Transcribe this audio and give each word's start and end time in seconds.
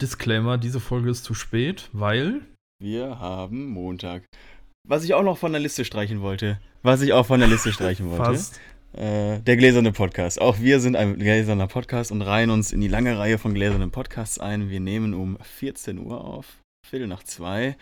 Disclaimer, 0.00 0.58
diese 0.58 0.80
Folge 0.80 1.10
ist 1.10 1.24
zu 1.24 1.34
spät, 1.34 1.88
weil 1.92 2.42
Wir 2.80 3.18
haben 3.18 3.68
Montag. 3.68 4.24
Was 4.86 5.04
ich 5.04 5.14
auch 5.14 5.22
noch 5.22 5.38
von 5.38 5.52
der 5.52 5.60
Liste 5.60 5.84
streichen 5.84 6.20
wollte. 6.20 6.60
Was 6.82 7.00
ich 7.00 7.12
auch 7.12 7.26
von 7.26 7.40
der 7.40 7.48
Liste 7.48 7.72
streichen 7.72 8.10
wollte. 8.10 8.24
fast. 8.24 8.60
Äh, 8.92 9.40
der 9.40 9.56
gläserne 9.56 9.92
Podcast. 9.92 10.40
Auch 10.40 10.60
wir 10.60 10.78
sind 10.80 10.94
ein 10.94 11.18
gläserner 11.18 11.66
Podcast 11.66 12.12
und 12.12 12.22
reihen 12.22 12.50
uns 12.50 12.70
in 12.70 12.80
die 12.80 12.88
lange 12.88 13.18
Reihe 13.18 13.38
von 13.38 13.54
gläsernen 13.54 13.90
Podcasts 13.90 14.38
ein. 14.38 14.70
Wir 14.70 14.80
nehmen 14.80 15.14
um 15.14 15.38
14 15.40 15.98
Uhr 15.98 16.22
auf, 16.22 16.60
Viertel 16.86 17.08
nach 17.08 17.22
zwei, 17.22 17.76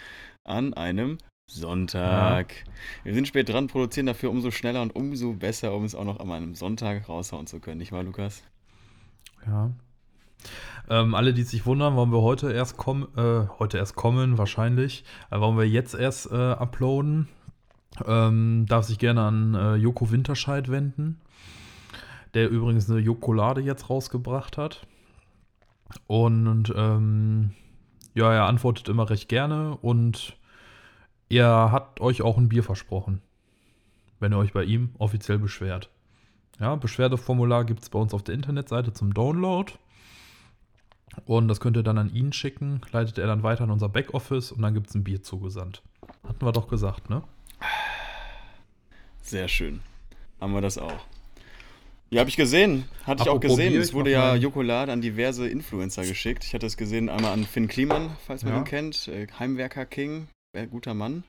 an 0.44 0.72
einem 0.74 1.18
Sonntag. 1.50 2.54
Wir 3.04 3.14
sind 3.14 3.28
spät 3.28 3.48
dran, 3.48 3.66
produzieren 3.66 4.06
dafür 4.06 4.30
umso 4.30 4.50
schneller 4.50 4.80
und 4.80 4.94
umso 4.96 5.34
besser, 5.34 5.74
um 5.74 5.84
es 5.84 5.94
auch 5.94 6.04
noch 6.04 6.18
an 6.18 6.30
einem 6.30 6.54
Sonntag 6.54 7.08
raushauen 7.08 7.46
zu 7.46 7.60
können. 7.60 7.78
Nicht 7.78 7.92
wahr, 7.92 8.04
Lukas? 8.04 8.42
Ja. 9.46 9.70
Ähm, 10.88 11.14
alle, 11.14 11.32
die 11.32 11.42
sich 11.42 11.64
wundern, 11.64 11.96
warum 11.96 12.12
wir 12.12 12.22
heute 12.22 12.52
erst 12.52 12.76
kommen, 12.76 13.06
äh, 13.16 13.46
heute 13.58 13.78
erst 13.78 13.94
kommen, 13.94 14.38
wahrscheinlich, 14.38 15.04
äh, 15.30 15.38
warum 15.38 15.56
wir 15.56 15.68
jetzt 15.68 15.94
erst 15.94 16.30
äh, 16.30 16.34
uploaden, 16.34 17.28
ähm, 18.06 18.66
darf 18.68 18.86
sich 18.86 18.98
gerne 18.98 19.22
an 19.22 19.54
äh, 19.54 19.74
Joko 19.76 20.10
Winterscheid 20.10 20.70
wenden, 20.70 21.20
der 22.34 22.50
übrigens 22.50 22.90
eine 22.90 22.98
Jokolade 22.98 23.60
jetzt 23.60 23.90
rausgebracht 23.90 24.58
hat. 24.58 24.86
Und 26.06 26.72
ähm, 26.76 27.52
ja, 28.14 28.32
er 28.32 28.44
antwortet 28.44 28.88
immer 28.88 29.08
recht 29.08 29.28
gerne 29.28 29.76
und 29.76 30.36
er 31.28 31.72
hat 31.72 32.00
euch 32.00 32.22
auch 32.22 32.36
ein 32.36 32.48
Bier 32.48 32.62
versprochen, 32.62 33.22
wenn 34.20 34.32
ihr 34.32 34.38
euch 34.38 34.52
bei 34.52 34.64
ihm 34.64 34.90
offiziell 34.98 35.38
beschwert. 35.38 35.90
Ja, 36.60 36.76
Beschwerdeformular 36.76 37.64
gibt 37.64 37.82
es 37.82 37.90
bei 37.90 37.98
uns 37.98 38.12
auf 38.14 38.22
der 38.22 38.34
Internetseite 38.34 38.92
zum 38.92 39.14
Download. 39.14 39.72
Und 41.26 41.48
das 41.48 41.60
könnt 41.60 41.76
ihr 41.76 41.82
dann 41.82 41.98
an 41.98 42.12
ihn 42.14 42.32
schicken, 42.32 42.80
leitet 42.90 43.18
er 43.18 43.26
dann 43.26 43.42
weiter 43.42 43.64
an 43.64 43.70
unser 43.70 43.88
Backoffice 43.88 44.52
und 44.52 44.62
dann 44.62 44.74
gibt 44.74 44.88
es 44.88 44.94
ein 44.94 45.04
Bier 45.04 45.22
zugesandt. 45.22 45.82
Hatten 46.26 46.44
wir 46.44 46.52
doch 46.52 46.68
gesagt, 46.68 47.10
ne? 47.10 47.22
Sehr 49.22 49.48
schön. 49.48 49.80
Haben 50.40 50.54
wir 50.54 50.60
das 50.60 50.78
auch. 50.78 51.06
Ja, 52.10 52.20
habe 52.20 52.28
ich 52.28 52.36
gesehen. 52.36 52.84
Hatte 53.06 53.22
ich 53.22 53.28
auch 53.28 53.36
Apropos 53.36 53.56
gesehen. 53.56 53.72
Bier, 53.72 53.80
es 53.80 53.94
wurde 53.94 54.10
ja 54.10 54.34
Jokolade 54.34 54.92
an 54.92 55.00
diverse 55.00 55.48
Influencer 55.48 56.04
geschickt. 56.04 56.44
Ich 56.44 56.52
hatte 56.52 56.66
es 56.66 56.76
gesehen 56.76 57.08
einmal 57.08 57.32
an 57.32 57.44
Finn 57.44 57.68
Kliman, 57.68 58.10
falls 58.26 58.44
man 58.44 58.52
Ja. 58.54 58.58
ihn 58.58 58.64
kennt. 58.64 59.08
Äh, 59.08 59.26
Heimwerker 59.38 59.86
King, 59.86 60.28
äh, 60.54 60.66
guter 60.66 60.92
Mann. 60.94 61.24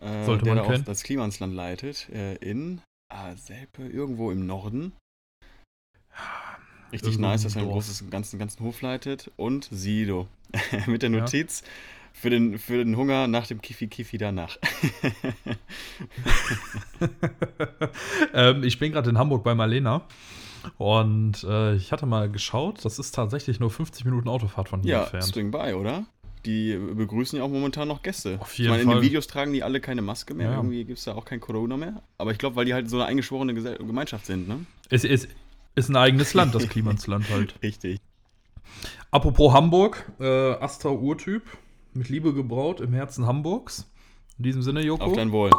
Äh, 0.00 0.24
Sollte 0.24 0.44
der 0.44 0.54
man 0.54 0.62
da 0.62 0.68
auch 0.68 0.72
kennen. 0.72 0.84
das 0.86 1.02
Klimansland 1.02 1.54
leitet. 1.54 2.08
Äh, 2.10 2.36
in 2.36 2.80
ah, 3.12 3.34
Selpe, 3.36 3.82
irgendwo 3.86 4.30
im 4.30 4.46
Norden. 4.46 4.92
Richtig 6.92 7.12
Irgendwo 7.14 7.28
nice, 7.28 7.42
dass 7.42 7.56
er 7.56 7.62
einen 7.62 7.70
großen 7.70 8.10
ganzen, 8.10 8.38
ganzen 8.38 8.64
Hof 8.64 8.80
leitet. 8.82 9.30
Und 9.36 9.68
Sido. 9.70 10.28
Mit 10.86 11.02
der 11.02 11.10
Ja. 11.10 11.20
Notiz. 11.20 11.62
Für 12.12 12.30
den, 12.30 12.58
für 12.58 12.78
den 12.82 12.96
Hunger 12.96 13.26
nach 13.26 13.46
dem 13.46 13.60
Kifi 13.60 13.88
Kifi 13.88 14.16
danach. 14.16 14.56
ähm, 18.34 18.62
ich 18.64 18.78
bin 18.78 18.92
gerade 18.92 19.10
in 19.10 19.18
Hamburg 19.18 19.44
bei 19.44 19.54
Marlena 19.54 20.02
und 20.78 21.44
äh, 21.44 21.74
ich 21.76 21.92
hatte 21.92 22.06
mal 22.06 22.30
geschaut, 22.30 22.84
das 22.84 22.98
ist 22.98 23.14
tatsächlich 23.14 23.60
nur 23.60 23.70
50 23.70 24.04
Minuten 24.04 24.28
Autofahrt 24.28 24.68
von 24.68 24.80
hier 24.82 24.92
Ja, 24.92 25.02
entfernt. 25.02 25.24
Swing 25.24 25.50
by, 25.50 25.74
oder? 25.74 26.06
Die 26.44 26.76
begrüßen 26.76 27.38
ja 27.38 27.44
auch 27.44 27.48
momentan 27.50 27.88
noch 27.88 28.02
Gäste. 28.02 28.38
Auf 28.40 28.52
ich 28.52 28.58
jeden 28.60 28.70
meine, 28.70 28.82
in 28.82 28.88
Fall. 28.88 28.96
den 29.00 29.02
Videos 29.04 29.26
tragen 29.26 29.52
die 29.52 29.62
alle 29.64 29.80
keine 29.80 30.00
Maske 30.00 30.32
mehr. 30.32 30.50
Ja. 30.52 30.56
Irgendwie 30.56 30.84
gibt 30.84 30.98
es 30.98 31.04
da 31.04 31.14
auch 31.14 31.24
kein 31.24 31.40
Corona 31.40 31.76
mehr. 31.76 32.02
Aber 32.18 32.30
ich 32.30 32.38
glaube, 32.38 32.54
weil 32.56 32.64
die 32.64 32.72
halt 32.72 32.88
so 32.88 32.96
eine 32.96 33.06
eingeschworene 33.06 33.52
Gemeinschaft 33.52 34.26
sind, 34.26 34.46
ne? 34.46 34.64
Es 34.88 35.02
ist, 35.04 35.28
ist 35.76 35.88
ein 35.88 35.96
eigenes 35.96 36.34
Land, 36.34 36.54
das 36.54 36.68
Klimansland 36.68 37.30
halt. 37.30 37.54
Richtig. 37.62 38.00
Apropos 39.12 39.52
Hamburg, 39.52 40.10
äh, 40.18 40.52
Astra 40.54 40.90
Urtyp, 40.90 41.42
mit 41.94 42.08
Liebe 42.08 42.34
gebraut 42.34 42.80
im 42.80 42.92
Herzen 42.92 43.26
Hamburgs. 43.26 43.88
In 44.38 44.44
diesem 44.44 44.62
Sinne, 44.62 44.82
Joko. 44.82 45.04
Auf 45.04 45.12
dein 45.12 45.32
Wohl. 45.32 45.50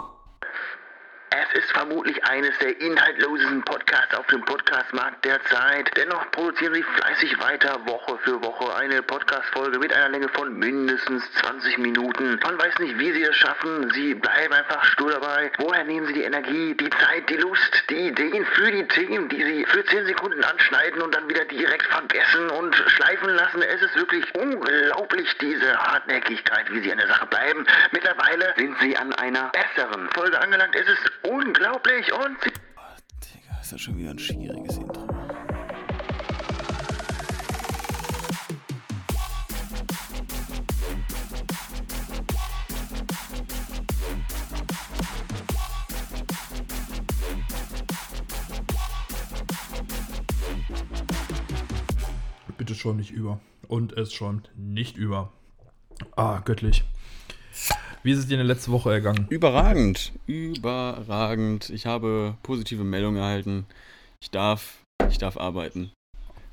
Ist 1.58 1.72
vermutlich 1.72 2.24
eines 2.24 2.56
der 2.60 2.80
inhaltlosesten 2.80 3.64
Podcasts 3.64 4.14
auf 4.14 4.28
dem 4.28 4.46
Podcastmarkt 4.46 5.26
derzeit. 5.26 5.90
Dennoch 5.98 6.30
produzieren 6.30 6.76
sie 6.76 6.84
fleißig 6.84 7.40
weiter, 7.40 7.80
Woche 7.88 8.16
für 8.20 8.40
Woche, 8.44 8.76
eine 8.76 9.02
Podcast-Folge 9.02 9.80
mit 9.80 9.92
einer 9.92 10.10
Länge 10.10 10.30
von 10.30 10.56
mindestens 10.56 11.24
20 11.42 11.80
Minuten. 11.80 12.40
Man 12.44 12.60
weiß 12.60 12.78
nicht, 12.78 13.00
wie 13.00 13.12
sie 13.12 13.24
es 13.24 13.36
schaffen. 13.36 13.90
Sie 13.96 14.14
bleiben 14.14 14.54
einfach 14.54 14.84
stur 14.86 15.10
dabei. 15.10 15.52
Woher 15.58 15.84
nehmen 15.86 16.06
sie 16.06 16.14
die 16.14 16.24
Energie, 16.26 16.76
die 16.76 16.92
Zeit, 16.92 17.28
die 17.28 17.38
Lust, 17.38 17.84
die 17.90 18.10
Ideen 18.10 18.46
für 18.46 18.72
die 18.72 18.88
Themen, 18.90 19.28
die 19.28 19.44
sie 19.44 19.66
für 19.66 19.84
10 19.84 20.06
Sekunden 20.06 20.44
anschneiden 20.44 21.02
und 21.02 21.16
dann 21.16 21.28
wieder 21.28 21.46
direkt 21.46 21.88
vergessen 21.88 22.52
und 22.52 22.76
schleifen 22.76 23.30
lassen? 23.30 23.64
Es 23.64 23.82
ist 23.82 23.96
wirklich 23.96 24.24
unglaublich, 24.36 25.36
diese 25.42 25.76
Hartnäckigkeit, 25.76 26.72
wie 26.72 26.82
sie 26.82 26.92
an 26.92 27.00
der 27.00 27.08
Sache 27.08 27.26
bleiben. 27.26 27.66
Mittlerweile 27.94 28.54
sind 28.58 28.78
sie 28.80 28.96
an 28.96 29.12
einer 29.14 29.50
besseren 29.50 30.08
Folge 30.12 30.40
angelangt. 30.40 30.76
Es 30.76 30.88
ist 30.88 31.12
unglaublich 31.24 31.47
und 31.48 31.58
sie 31.62 32.52
Digga, 33.24 33.60
ist 33.62 33.72
das 33.72 33.80
schon 33.80 33.98
wieder 33.98 34.10
ein 34.10 34.20
schwieriges 34.20 34.78
Intro. 34.78 35.08
Bitte 52.58 52.76
schon 52.76 52.98
nicht 52.98 53.12
über. 53.12 53.40
Und 53.70 53.94
es 53.94 54.12
schon 54.12 54.42
nicht 54.56 54.98
über. 54.98 55.32
Ah, 56.18 56.42
göttlich. 56.44 56.84
Wie 58.04 58.12
ist 58.12 58.20
es 58.20 58.28
dir 58.28 58.34
in 58.40 58.46
der 58.48 58.56
letzten 58.56 58.72
Woche 58.72 58.92
ergangen? 58.92 59.26
Überragend. 59.30 60.14
Überragend. 60.28 61.70
Ich 61.70 61.86
habe 61.86 62.36
positive 62.44 62.84
Meldungen 62.84 63.20
erhalten. 63.22 63.66
Ich 64.22 64.32
darf, 64.32 64.78
ich 65.10 65.18
darf 65.18 65.38
arbeiten. 65.38 65.92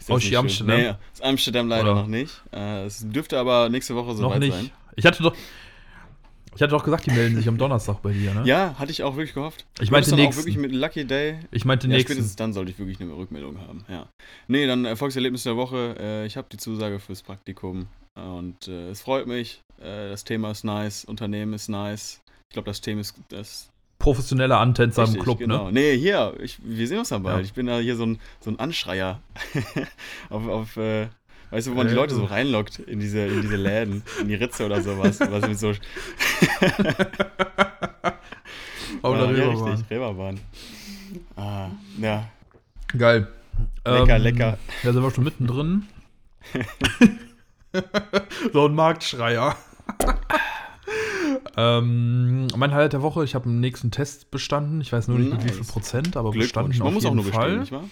Ist 0.01 0.11
Aus 0.11 0.21
nicht 0.21 0.29
schön? 0.31 0.39
Amsterdam? 0.39 0.77
Nee, 0.81 0.89
aus 0.89 1.21
Amsterdam 1.23 1.69
leider 1.69 1.93
Oder? 1.93 2.01
noch 2.03 2.07
nicht. 2.09 2.43
Äh, 2.53 2.85
es 2.85 3.09
dürfte 3.09 3.39
aber 3.39 3.69
nächste 3.69 3.95
Woche 3.95 4.09
Noch 4.09 4.17
soweit 4.17 4.41
nicht. 4.41 4.53
sein. 4.55 4.71
Ich 4.97 5.07
hatte 5.07 5.23
doch. 5.23 5.35
Ich 6.57 6.63
hatte 6.63 6.71
doch 6.71 6.85
gesagt, 6.85 7.07
die 7.07 7.11
melden 7.11 7.35
sich 7.37 7.49
am 7.49 7.59
Donnerstag 7.59 8.01
bei 8.03 8.13
dir, 8.13 8.33
ne? 8.33 8.43
Ja, 8.45 8.77
hatte 8.79 8.93
ich 8.93 9.03
auch 9.03 9.17
wirklich 9.17 9.35
gehofft. 9.35 9.67
Ich 9.81 9.91
meinte 9.91 10.11
dann 10.11 10.21
auch 10.21 10.25
nächsten. 10.25 10.43
wirklich 10.43 10.57
mit 10.57 10.73
Lucky 10.73 11.05
Day. 11.05 11.41
Ich 11.51 11.65
meinte 11.65 11.89
Ja, 11.89 11.95
nächsten. 11.95 12.13
spätestens 12.13 12.37
dann 12.37 12.53
sollte 12.53 12.71
ich 12.71 12.79
wirklich 12.79 13.01
eine 13.01 13.17
Rückmeldung 13.17 13.59
haben. 13.61 13.85
Ja. 13.89 14.07
Nee, 14.47 14.67
dann 14.69 14.85
Erfolgserlebnis 14.85 15.43
der 15.43 15.57
Woche. 15.57 15.97
Äh, 15.99 16.27
ich 16.27 16.37
habe 16.37 16.47
die 16.53 16.57
Zusage 16.57 17.01
fürs 17.01 17.23
Praktikum 17.23 17.87
und 18.15 18.69
äh, 18.69 18.91
es 18.91 19.01
freut 19.03 19.27
mich. 19.27 19.63
Äh, 19.81 20.09
das 20.11 20.25
Thema 20.25 20.51
ist 20.51 20.65
nice, 20.65 21.05
Unternehmen 21.05 21.53
ist 21.53 21.69
nice. 21.69 22.21
Ich 22.49 22.55
glaube, 22.55 22.67
das 22.67 22.81
Thema 22.81 23.01
ist 23.01 23.15
das. 23.29 23.71
Professioneller 23.99 24.59
Antänzer 24.61 25.05
im 25.05 25.19
Club, 25.19 25.39
genau. 25.39 25.67
ne? 25.67 25.73
Nee, 25.73 25.99
hier, 25.99 26.35
ich, 26.41 26.59
wir 26.63 26.87
sehen 26.87 26.99
uns 26.99 27.09
dann 27.09 27.23
bald. 27.23 27.39
Ja. 27.39 27.43
Ich 27.45 27.55
bin 27.55 27.67
da 27.67 27.79
hier 27.79 27.97
so 27.97 28.05
ein, 28.05 28.19
so 28.41 28.51
ein 28.51 28.59
Anschreier. 28.59 29.21
auf, 30.31 30.47
auf 30.49 30.77
äh, 30.77 31.07
weißt 31.51 31.69
du, 31.69 31.71
wo 31.71 31.77
man 31.77 31.87
die 31.87 31.93
Äh. 31.95 31.97
Leute 31.97 32.15
so 32.15 32.25
reinlockt 32.25 32.81
in 32.81 33.01
diese, 33.01 33.21
in 33.21 33.41
diese 33.43 33.57
Läden, 33.57 34.03
in 34.21 34.29
die 34.29 34.35
Ritze 34.35 34.67
oder 34.67 34.83
sowas. 34.83 35.21
was 35.21 35.49
mit 35.49 35.59
so. 35.59 35.71
Auf 35.71 35.79
der 35.79 38.19
Ah, 39.03 39.11
ja, 39.31 39.37
Reeperbahn. 39.45 39.69
richtig, 39.71 39.91
Reeperbahn. 39.91 40.41
Ah, 41.37 41.69
ja, 41.99 42.29
Geil. 42.97 43.29
Lecker, 43.87 44.19
lecker. 44.19 44.59
Da 44.83 44.93
sind 44.93 45.03
wir 45.03 45.11
schon 45.11 45.25
mittendrin. 45.25 45.87
so 48.53 48.67
ein 48.67 48.75
Marktschreier. 48.75 49.57
ähm, 51.57 52.47
mein 52.57 52.73
Highlight 52.73 52.93
der 52.95 53.03
Woche, 53.03 53.25
ich 53.25 53.35
habe 53.35 53.47
einen 53.47 53.61
nächsten 53.61 53.91
Test 53.91 54.31
bestanden. 54.31 54.81
Ich 54.81 54.93
weiß 54.93 55.09
nur 55.09 55.19
nicht 55.19 55.33
mit 55.33 55.43
wie 55.43 55.47
Nice. 55.47 55.57
viel 55.57 55.67
Prozent, 55.67 56.17
aber 56.17 56.31
bestanden 56.31 56.79
Man 56.79 56.89
auf 56.89 56.95
muss 56.95 57.05
jeden 57.05 57.19
auch 57.19 57.23
nur 57.25 57.33
Fall. 57.33 57.59
bestehen, 57.59 57.61
nicht 57.61 57.73
wahr? 57.73 57.85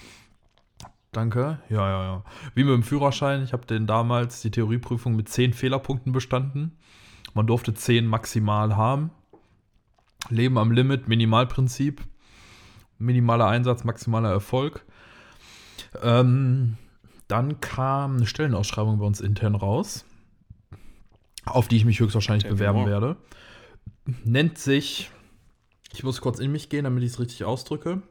Danke. 1.12 1.58
Ja, 1.68 1.88
ja, 1.88 2.04
ja. 2.04 2.24
Wie 2.54 2.64
mit 2.64 2.72
dem 2.72 2.82
Führerschein. 2.82 3.42
Ich 3.42 3.52
habe 3.52 3.66
den 3.66 3.86
damals 3.86 4.40
die 4.40 4.50
Theorieprüfung 4.50 5.14
mit 5.14 5.28
10 5.28 5.52
Fehlerpunkten 5.52 6.12
bestanden. 6.12 6.78
Man 7.34 7.46
durfte 7.46 7.74
10 7.74 8.06
maximal 8.06 8.76
haben. 8.76 9.10
Leben 10.30 10.56
am 10.56 10.70
Limit, 10.72 11.08
Minimalprinzip. 11.08 12.00
Minimaler 12.98 13.46
Einsatz, 13.46 13.84
maximaler 13.84 14.30
Erfolg. 14.30 14.84
Ähm, 16.02 16.78
dann 17.32 17.62
kam 17.62 18.16
eine 18.16 18.26
Stellenausschreibung 18.26 18.98
bei 18.98 19.06
uns 19.06 19.22
intern 19.22 19.54
raus, 19.54 20.04
auf 21.46 21.66
die 21.66 21.78
ich 21.78 21.86
mich 21.86 21.98
höchstwahrscheinlich 21.98 22.44
me 22.44 22.50
bewerben 22.50 22.84
werde. 22.84 23.16
Nennt 24.22 24.58
sich, 24.58 25.10
ich 25.94 26.04
muss 26.04 26.20
kurz 26.20 26.40
in 26.40 26.52
mich 26.52 26.68
gehen, 26.68 26.84
damit 26.84 27.02
ich 27.02 27.12
es 27.12 27.20
richtig 27.20 27.44
ausdrücke. 27.44 28.02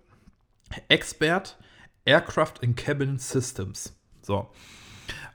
Expert 0.88 1.60
Aircraft 2.04 2.64
and 2.64 2.76
Cabin 2.76 3.20
Systems. 3.20 3.96
So. 4.24 4.50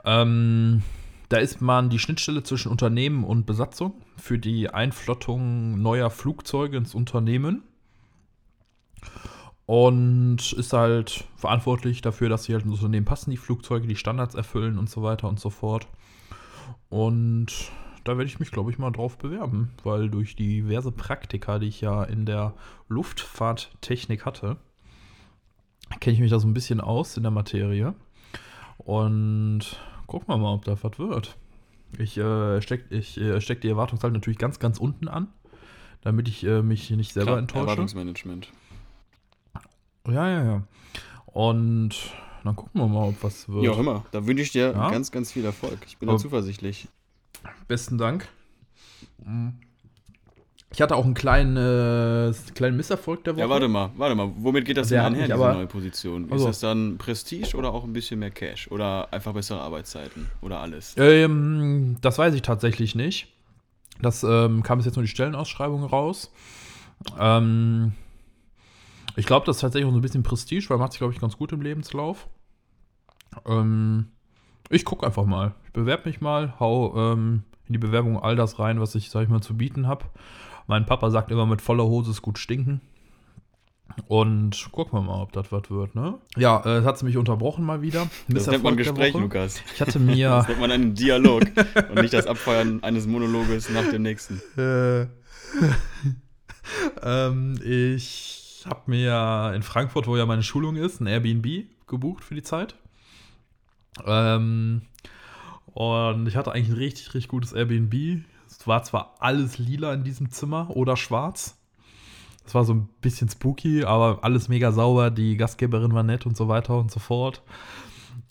Ähm, 0.05 0.83
da 1.29 1.37
ist 1.37 1.61
man 1.61 1.89
die 1.89 2.01
Schnittstelle 2.01 2.43
zwischen 2.43 2.73
Unternehmen 2.73 3.23
und 3.23 3.47
Besatzung 3.47 4.03
für 4.17 4.41
die 4.41 4.69
Einflottung 4.69 5.81
neuer 5.81 6.11
Flugzeuge 6.11 6.77
ins 6.77 6.93
Unternehmen. 6.93 7.63
Und 9.67 10.53
ist 10.53 10.73
halt 10.73 11.25
verantwortlich 11.37 12.01
dafür, 12.01 12.29
dass 12.29 12.45
sie 12.45 12.55
halt 12.55 12.65
ins 12.65 12.75
Unternehmen 12.75 13.05
passen, 13.05 13.33
die 13.33 13.37
Flugzeuge, 13.37 13.89
die 13.89 13.97
Standards 13.97 14.37
erfüllen 14.37 14.79
und 14.79 14.89
so 14.89 15.03
weiter 15.03 15.29
und 15.29 15.41
so 15.41 15.51
fort. 15.51 15.89
Und 16.89 17.49
da 18.05 18.17
werde 18.17 18.31
ich 18.31 18.39
mich, 18.39 18.53
glaube 18.53 18.71
ich, 18.71 18.79
mal 18.79 18.93
drauf 18.93 19.19
bewerben, 19.19 19.73
weil 19.83 20.09
durch 20.09 20.37
diverse 20.37 20.93
Praktika, 20.93 21.59
die 21.59 21.67
ich 21.67 21.81
ja 21.81 22.05
in 22.05 22.25
der 22.27 22.55
Luftfahrttechnik 22.89 24.25
hatte, 24.25 24.57
kenne 25.99 26.15
ich 26.15 26.21
mich 26.21 26.31
da 26.31 26.39
so 26.39 26.47
ein 26.47 26.55
bisschen 26.55 26.81
aus 26.81 27.17
in 27.17 27.25
der 27.25 27.33
Materie. 27.33 27.95
Und 28.79 29.81
gucken 30.07 30.29
wir 30.29 30.39
mal, 30.39 30.55
ob 30.55 30.65
da 30.65 30.81
was 30.81 30.99
wird. 30.99 31.37
Ich 31.99 32.17
äh, 32.19 32.61
stecke 32.63 32.95
äh, 32.95 33.41
steck 33.41 33.61
die 33.61 33.69
Erwartungshaltung 33.69 34.15
natürlich 34.15 34.39
ganz, 34.39 34.61
ganz 34.61 34.79
unten 34.79 35.09
an, 35.09 35.29
damit 36.03 36.29
ich 36.29 36.45
äh, 36.45 36.63
mich 36.63 36.91
nicht 36.91 37.13
selber 37.13 37.33
Klar, 37.33 37.39
enttäusche. 37.39 37.63
Erwartungsmanagement. 37.63 38.53
Ja, 40.09 40.29
ja, 40.29 40.45
ja. 40.45 40.63
Und 41.27 41.95
dann 42.45 42.55
gucken 42.57 42.81
wir 42.81 42.87
mal, 42.87 43.09
ob 43.09 43.23
was 43.23 43.49
wird. 43.49 43.65
Ja, 43.65 43.75
hör 43.75 43.83
mal, 43.83 44.05
da 44.13 44.27
wünsche 44.27 44.43
ich 44.43 44.53
dir 44.53 44.73
Ja? 44.73 44.91
ganz, 44.91 45.11
ganz 45.11 45.33
viel 45.33 45.45
Erfolg. 45.45 45.79
Ich 45.87 45.99
bin 45.99 46.09
da 46.09 46.17
zuversichtlich. 46.17 46.89
Besten 47.69 47.99
Dank. 47.99 48.29
Ich 50.73 50.83
hatte 50.83 50.95
auch 50.97 51.05
einen 51.05 51.15
kleinen, 51.15 51.57
äh, 51.57 52.33
kleinen 52.55 52.77
Misserfolg 52.77 53.25
der 53.25 53.35
Woche. 53.35 53.41
Ja, 53.43 53.49
warte 53.49 53.69
mal, 53.69 53.91
warte 53.97 54.15
mal. 54.15 54.31
Womit 54.37 54.65
geht 54.65 54.77
das 54.77 54.89
Der 54.89 55.03
denn 55.05 55.15
einher, 55.15 55.27
diese 55.27 55.35
aber- 55.35 55.55
neue 55.55 55.67
Position? 55.67 56.31
Also- 56.31 56.49
Ist 56.49 56.63
das 56.63 56.71
dann 56.71 56.99
Prestige 56.99 57.57
oder 57.57 57.73
auch 57.73 57.85
ein 57.85 57.93
bisschen 57.93 58.19
mehr 58.21 58.31
Cash? 58.31 58.71
Oder 58.71 59.13
einfach 59.13 59.33
bessere 59.33 59.61
Arbeitszeiten? 59.61 60.29
Oder 60.43 60.61
alles? 60.61 60.95
Ähm, 60.99 61.97
das 62.01 62.19
weiß 62.19 62.35
ich 62.35 62.43
tatsächlich 62.43 62.95
nicht. 62.95 63.29
Das 64.03 64.23
ähm, 64.23 64.63
kam 64.63 64.79
bis 64.79 64.85
jetzt 64.87 64.97
nur 64.97 65.03
die 65.05 65.09
Stellenausschreibung 65.09 65.85
raus. 65.85 66.31
Ähm, 67.19 67.93
ich 69.17 69.27
glaube, 69.27 69.47
das 69.47 69.57
ist 69.57 69.61
tatsächlich 69.63 69.89
auch 69.89 69.93
so 69.93 69.99
ein 69.99 70.03
bisschen 70.03 70.23
Prestige, 70.23 70.67
weil 70.69 70.79
macht 70.79 70.93
sich, 70.93 70.99
glaube 70.99 71.15
ich, 71.15 71.21
ganz 71.21 71.37
gut 71.37 71.53
im 71.53 71.63
Lebenslauf. 71.63 72.29
Ähm, 73.47 74.09
ich 74.71 74.85
gucke 74.85 75.07
einfach 75.07 75.25
mal. 75.25 75.55
Ich 75.65 75.73
bewerbe 75.73 76.09
mich 76.09 76.21
mal, 76.21 76.55
hau 76.61 77.13
ähm, 77.13 77.43
in 77.67 77.73
die 77.73 77.79
Bewerbung 77.79 78.19
all 78.19 78.37
das 78.37 78.59
rein, 78.59 78.81
was 78.81 78.95
ich, 78.95 79.11
sag 79.11 79.23
ich 79.23 79.29
mal, 79.29 79.41
zu 79.41 79.57
bieten 79.57 79.87
habe. 79.87 80.05
Mein 80.67 80.87
Papa 80.87 81.11
sagt 81.11 81.31
immer, 81.31 81.47
mit 81.47 81.63
voller 81.63 81.85
Hose 81.85 82.11
ist 82.11 82.23
gut 82.23 82.39
stinken. 82.39 82.81
Und 84.09 84.69
gucken 84.73 84.99
wir 84.99 85.03
mal, 85.03 85.23
ob 85.23 85.33
das 85.33 85.51
was 85.53 85.71
wird, 85.71 85.95
ne? 85.95 86.19
Ja, 86.37 86.61
äh, 86.67 86.79
es 86.79 86.85
hat 86.85 87.03
mich 87.03 87.17
unterbrochen 87.17 87.65
mal 87.65 87.83
wieder. 87.83 88.09
Das 88.29 88.47
nennt 88.47 88.65
man 88.65 88.77
Gespräch. 88.77 89.15
Lukas. 89.15 89.63
Ich 89.75 89.81
hatte 89.81 89.99
mir. 89.99 90.29
Das 90.37 90.49
nennt 90.49 90.61
man 90.61 90.71
einen 90.71 90.95
Dialog 90.95 91.43
und 91.89 92.03
nicht 92.03 92.13
das 92.13 92.27
Abfeuern 92.27 92.83
eines 92.83 93.07
Monologes 93.07 93.71
nach 93.71 93.89
dem 93.89 94.03
nächsten. 94.03 94.43
Äh, 94.59 95.07
ähm, 97.03 97.59
ich 97.65 98.46
habe 98.69 98.83
mir 98.87 99.53
in 99.55 99.63
Frankfurt, 99.63 100.07
wo 100.07 100.17
ja 100.17 100.27
meine 100.27 100.43
Schulung 100.43 100.77
ist, 100.77 101.01
ein 101.01 101.07
Airbnb 101.07 101.67
gebucht 101.87 102.25
für 102.25 102.35
die 102.35 102.43
Zeit. 102.43 102.77
Ähm, 104.05 104.83
und 105.67 106.27
ich 106.27 106.37
hatte 106.37 106.53
eigentlich 106.53 106.71
ein 106.71 106.77
richtig, 106.77 107.15
richtig 107.15 107.29
gutes 107.29 107.53
Airbnb. 107.53 108.25
Es 108.49 108.67
war 108.67 108.83
zwar 108.83 109.15
alles 109.21 109.59
lila 109.59 109.93
in 109.95 110.05
diesem 110.05 110.31
Zimmer 110.31 110.71
oder 110.71 110.97
schwarz. 110.97 111.59
Es 112.47 112.55
war 112.55 112.65
so 112.65 112.75
ein 112.75 112.89
bisschen 113.01 113.29
spooky, 113.29 113.85
aber 113.85 114.23
alles 114.23 114.49
mega 114.49 114.71
sauber. 114.71 115.11
Die 115.11 115.37
Gastgeberin 115.37 115.93
war 115.95 116.05
nett 116.05 116.27
und 116.27 116.37
so 116.37 116.49
weiter 116.49 116.79
und 116.79 116.91
so 116.91 117.01
fort. 117.01 117.43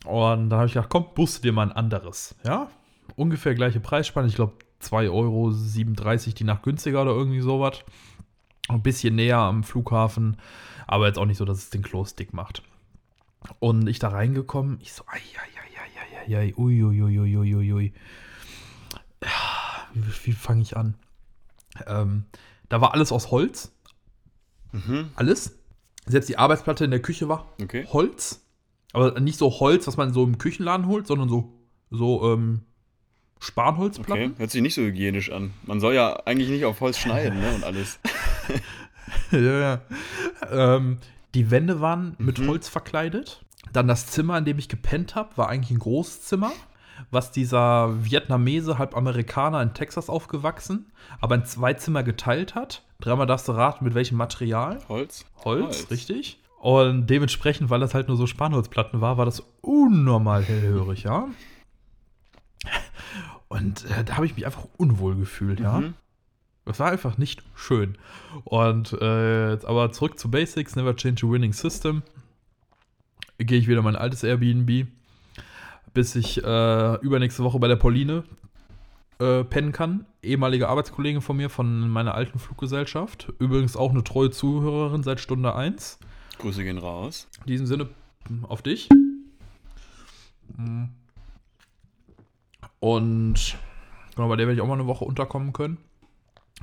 Und 0.06 0.50
dann 0.50 0.60
habe 0.60 0.68
ich 0.68 0.74
gedacht, 0.74 0.90
komm, 0.90 1.08
buchst 1.14 1.44
dir 1.44 1.52
mal 1.52 1.64
ein 1.64 1.72
anderes. 1.72 2.36
Ja, 2.46 2.70
ungefähr 3.16 3.56
gleiche 3.56 3.80
Preisspanne. 3.80 4.28
Ich 4.28 4.36
glaube 4.36 4.54
2,37 4.82 5.12
Euro 5.12 5.52
die 5.52 6.44
Nacht 6.44 6.64
günstiger 6.64 7.02
oder 7.02 7.12
irgendwie 7.12 7.42
sowas. 7.42 7.84
Ein 8.68 8.82
bisschen 8.82 9.16
näher 9.16 9.38
am 9.38 9.64
Flughafen, 9.64 10.38
aber 10.88 11.08
jetzt 11.08 11.18
auch 11.20 11.26
nicht 11.26 11.38
so, 11.38 11.46
dass 11.46 11.58
es 11.60 11.70
den 11.70 11.84
Klos 11.84 12.16
dick 12.16 12.34
macht. 12.34 12.64
Und 13.60 13.88
ich 13.88 14.00
da 14.00 14.10
reingekommen, 14.10 14.80
ich 14.82 14.94
so, 14.94 15.04
ai, 15.08 15.18
ai, 15.18 15.50
ai, 15.62 16.36
ai, 16.36 16.36
ai, 16.36 16.38
ai, 16.48 16.54
ui, 16.58 16.84
ui, 16.84 17.02
ui, 17.02 17.20
ui, 17.20 17.38
ui, 17.38 17.56
ui, 17.56 17.74
ui. 17.74 17.94
Ja, 19.24 19.30
wie, 19.94 20.02
wie 20.28 20.32
fange 20.34 20.62
ich 20.62 20.76
an? 20.78 20.96
Ähm, 21.86 22.26
da 22.70 22.82
war 22.82 22.94
alles 22.94 23.12
aus 23.12 23.32
Holz. 23.32 23.72
Mhm, 24.72 25.10
Alles. 25.16 25.58
Selbst 26.08 26.28
die 26.30 26.38
Arbeitsplatte 26.38 26.86
in 26.86 26.92
der 26.92 27.02
Küche 27.02 27.28
war 27.30 27.48
okay. 27.62 27.86
Holz. 27.92 28.42
Aber 28.94 29.20
nicht 29.20 29.38
so 29.40 29.50
Holz, 29.60 29.88
was 29.88 29.98
man 29.98 30.14
so 30.14 30.24
im 30.24 30.38
Küchenladen 30.38 30.88
holt, 30.88 31.08
sondern 31.08 31.30
so, 31.30 31.52
so 31.92 32.32
ähm, 32.34 32.62
Okay, 33.38 33.46
Spanholzplatten. 33.52 34.38
hört 34.38 34.52
sich 34.52 34.62
nicht 34.62 34.74
so 34.76 34.82
hygienisch 34.82 35.32
an. 35.32 35.54
Man 35.64 35.80
soll 35.80 35.94
ja 35.94 36.16
eigentlich 36.26 36.50
nicht 36.50 36.66
auf 36.66 36.80
Holz 36.82 36.98
schneiden, 36.98 37.40
ne? 37.40 37.54
Und 37.54 37.64
alles. 37.64 38.00
ja, 39.32 39.40
ja. 39.40 39.82
Ähm, 40.52 40.98
die 41.34 41.52
Wände 41.52 41.82
waren 41.82 42.16
mit 42.18 42.40
Mhm. 42.40 42.48
Holz 42.48 42.68
verkleidet. 42.70 43.44
Dann 43.74 43.88
das 43.88 44.08
Zimmer, 44.08 44.38
in 44.38 44.46
dem 44.46 44.58
ich 44.60 44.70
gepennt 44.70 45.16
habe, 45.16 45.36
war 45.38 45.50
eigentlich 45.50 45.72
ein 45.72 45.80
Großzimmer, 45.80 46.52
was 47.12 47.32
dieser 47.32 48.04
Vietnamese, 48.06 48.78
halb 48.78 48.96
Amerikaner 48.96 49.62
in 49.62 49.74
Texas 49.74 50.10
aufgewachsen, 50.10 50.92
aber 51.20 51.36
in 51.36 51.46
zwei 51.46 51.74
Zimmer 51.74 52.04
geteilt 52.04 52.56
hat. 52.56 52.84
Dreimal 53.02 53.28
darfst 53.28 53.48
du 53.48 53.52
raten, 53.52 53.84
mit 53.84 53.94
welchem 53.96 54.18
Material. 54.18 54.80
Holz? 54.88 55.26
Holz, 55.44 55.92
richtig. 55.92 56.40
Und 56.62 57.08
dementsprechend, 57.08 57.70
weil 57.70 57.80
das 57.82 57.94
halt 57.94 58.08
nur 58.08 58.18
so 58.18 58.28
Spanholzplatten 58.28 59.02
war, 59.02 59.18
war 59.18 59.26
das 59.26 59.44
unnormal 59.62 60.42
hellhörig, 60.44 61.04
ja. 61.04 61.28
Und 63.48 63.86
äh, 63.92 64.04
da 64.04 64.16
habe 64.16 64.26
ich 64.26 64.36
mich 64.36 64.46
einfach 64.46 64.66
unwohl 64.78 65.16
gefühlt, 65.16 65.60
ja. 65.60 65.84
Mhm. 66.66 66.70
Das 66.70 66.80
war 66.80 66.92
einfach 66.92 67.18
nicht 67.18 67.44
schön. 67.56 67.98
Und 68.44 68.94
äh, 68.94 69.52
jetzt 69.52 69.66
aber 69.66 69.92
zurück 69.92 70.20
zu 70.20 70.30
Basics, 70.30 70.76
never 70.76 70.96
change 70.96 71.26
a 71.26 71.30
winning 71.30 71.54
system. 71.54 72.04
Gehe 73.38 73.60
ich 73.60 73.68
wieder 73.68 73.80
in 73.80 73.84
mein 73.84 73.96
altes 73.96 74.24
Airbnb, 74.24 74.88
bis 75.94 76.16
ich 76.16 76.44
äh, 76.44 76.96
übernächste 77.02 77.44
Woche 77.44 77.60
bei 77.60 77.68
der 77.68 77.76
Pauline 77.76 78.24
äh, 79.20 79.44
pennen 79.44 79.72
kann. 79.72 80.06
Ehemalige 80.24 80.70
Arbeitskollegin 80.70 81.22
von 81.22 81.38
mir 81.38 81.50
von 81.50 81.90
meiner 81.90 82.16
alten 82.16 82.40
Fluggesellschaft. 82.40 83.32
Übrigens 83.40 83.76
auch 83.76 83.92
eine 83.92 84.04
treue 84.04 84.32
Zuhörerin 84.32 85.04
seit 85.04 85.20
Stunde 85.20 85.56
1. 85.56 86.00
Grüße 86.40 86.64
gehen 86.64 86.78
raus. 86.78 87.28
In 87.42 87.48
diesem 87.48 87.66
Sinne 87.66 87.90
auf 88.44 88.62
dich. 88.62 88.90
Und 92.80 93.58
genau, 94.16 94.28
bei 94.28 94.36
der 94.36 94.48
werde 94.48 94.54
ich 94.54 94.62
auch 94.62 94.68
mal 94.68 94.74
eine 94.74 94.88
Woche 94.88 95.06
unterkommen 95.06 95.54
können. 95.54 95.78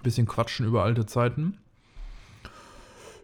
Bisschen 0.03 0.27
quatschen 0.27 0.67
über 0.67 0.83
alte 0.85 1.07
Zeiten. 1.07 1.59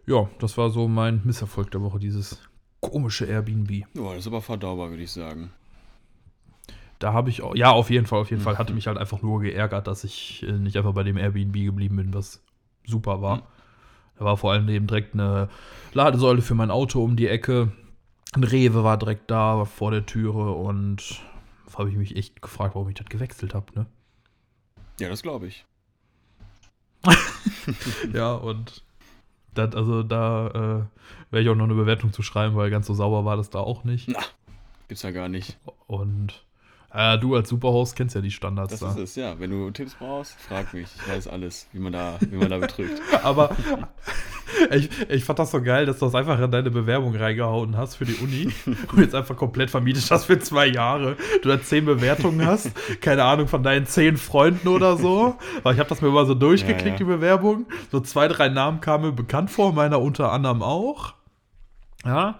Ja, 0.05 0.29
das 0.39 0.57
war 0.57 0.69
so 0.69 0.87
mein 0.87 1.21
Misserfolg 1.23 1.71
der 1.71 1.81
Woche, 1.81 1.99
dieses 1.99 2.39
komische 2.79 3.25
Airbnb. 3.25 3.69
Ja, 3.93 4.09
das 4.09 4.19
ist 4.19 4.27
aber 4.27 4.41
verdaubar, 4.41 4.89
würde 4.89 5.03
ich 5.03 5.11
sagen. 5.11 5.51
Da 6.99 7.13
habe 7.13 7.29
ich 7.29 7.41
auch, 7.41 7.55
ja, 7.55 7.71
auf 7.71 7.89
jeden 7.89 8.05
Fall, 8.05 8.19
auf 8.19 8.29
jeden 8.29 8.41
Fall, 8.41 8.57
hatte 8.57 8.73
mich 8.73 8.87
halt 8.87 8.97
einfach 8.97 9.21
nur 9.21 9.41
geärgert, 9.41 9.87
dass 9.87 10.03
ich 10.03 10.43
äh, 10.43 10.51
nicht 10.51 10.77
einfach 10.77 10.93
bei 10.93 11.03
dem 11.03 11.17
Airbnb 11.17 11.53
geblieben 11.53 11.95
bin, 11.95 12.13
was 12.13 12.41
super 12.85 13.21
war. 13.21 13.37
Mhm. 13.37 13.41
Da 14.17 14.25
war 14.25 14.37
vor 14.37 14.51
allem 14.51 14.67
eben 14.67 14.87
direkt 14.87 15.13
eine 15.13 15.47
Ladesäule 15.93 16.41
für 16.41 16.55
mein 16.55 16.71
Auto 16.71 17.01
um 17.03 17.15
die 17.15 17.27
Ecke. 17.27 17.71
Ein 18.33 18.43
Rewe 18.43 18.83
war 18.83 18.97
direkt 18.97 19.31
da 19.31 19.63
vor 19.63 19.91
der 19.91 20.05
Türe 20.05 20.51
und 20.51 21.21
da 21.71 21.79
habe 21.79 21.89
ich 21.89 21.95
mich 21.95 22.17
echt 22.17 22.41
gefragt, 22.41 22.75
warum 22.75 22.89
ich 22.89 22.95
das 22.95 23.07
gewechselt 23.07 23.53
habe, 23.53 23.67
ne? 23.75 23.85
Ja, 24.99 25.07
das 25.07 25.21
glaube 25.21 25.47
ich. 25.47 25.65
Ja, 28.13 28.33
und 28.33 28.83
das, 29.53 29.75
also 29.75 30.03
da 30.03 30.47
äh, 30.47 31.31
werde 31.31 31.43
ich 31.43 31.49
auch 31.49 31.55
noch 31.55 31.65
eine 31.65 31.75
Bewertung 31.75 32.13
zu 32.13 32.23
schreiben, 32.23 32.55
weil 32.55 32.69
ganz 32.69 32.87
so 32.87 32.93
sauber 32.93 33.25
war 33.25 33.37
das 33.37 33.49
da 33.49 33.59
auch 33.59 33.83
nicht. 33.83 34.07
Gibt's 34.87 35.03
ja 35.03 35.11
gar 35.11 35.29
nicht. 35.29 35.57
Und 35.87 36.43
äh, 36.91 37.17
du 37.19 37.35
als 37.35 37.49
Superhost 37.49 37.95
kennst 37.95 38.15
ja 38.15 38.21
die 38.21 38.31
Standards 38.31 38.71
Das 38.71 38.79
da. 38.79 38.89
ist 38.91 38.97
es, 38.97 39.15
ja. 39.15 39.39
Wenn 39.39 39.51
du 39.51 39.69
Tipps 39.71 39.93
brauchst, 39.95 40.33
frag 40.39 40.73
mich. 40.73 40.87
Ich 40.95 41.07
weiß 41.07 41.27
alles, 41.27 41.67
wie 41.73 41.79
man 41.79 41.93
da, 41.93 42.17
wie 42.21 42.35
man 42.37 42.49
da 42.49 42.57
betrügt. 42.57 42.99
Aber 43.23 43.55
ich, 44.71 44.89
ich 45.09 45.23
fand 45.23 45.39
das 45.39 45.51
so 45.51 45.61
geil, 45.61 45.85
dass 45.85 45.99
du 45.99 46.05
das 46.05 46.15
einfach 46.15 46.39
in 46.39 46.51
deine 46.51 46.71
Bewerbung 46.71 47.15
reingehauen 47.15 47.77
hast 47.77 47.95
für 47.95 48.05
die 48.05 48.15
Uni 48.15 48.51
und 48.91 48.99
jetzt 48.99 49.15
einfach 49.15 49.35
komplett 49.35 49.69
vermietet 49.69 50.09
hast 50.09 50.25
für 50.25 50.39
zwei 50.39 50.67
Jahre. 50.67 51.15
Du 51.41 51.49
da 51.49 51.61
zehn 51.61 51.85
Bewertungen 51.85 52.45
hast, 52.45 52.71
keine 53.01 53.23
Ahnung, 53.23 53.47
von 53.47 53.63
deinen 53.63 53.85
zehn 53.85 54.17
Freunden 54.17 54.67
oder 54.67 54.97
so. 54.97 55.37
Aber 55.63 55.73
ich 55.73 55.79
habe 55.79 55.89
das 55.89 56.01
mir 56.01 56.09
mal 56.09 56.25
so 56.25 56.33
durchgeklickt, 56.33 56.85
Ja, 56.85 56.91
ja. 56.91 56.97
die 56.97 57.03
Bewerbung. 57.03 57.65
So 57.91 57.99
zwei, 57.99 58.27
drei 58.27 58.49
Namen 58.49 58.81
kamen 58.81 59.05
mir 59.05 59.11
bekannt 59.11 59.51
vor, 59.51 59.73
meiner 59.73 60.01
unter 60.01 60.31
anderem 60.31 60.61
auch. 60.61 61.13
Ja. 62.05 62.39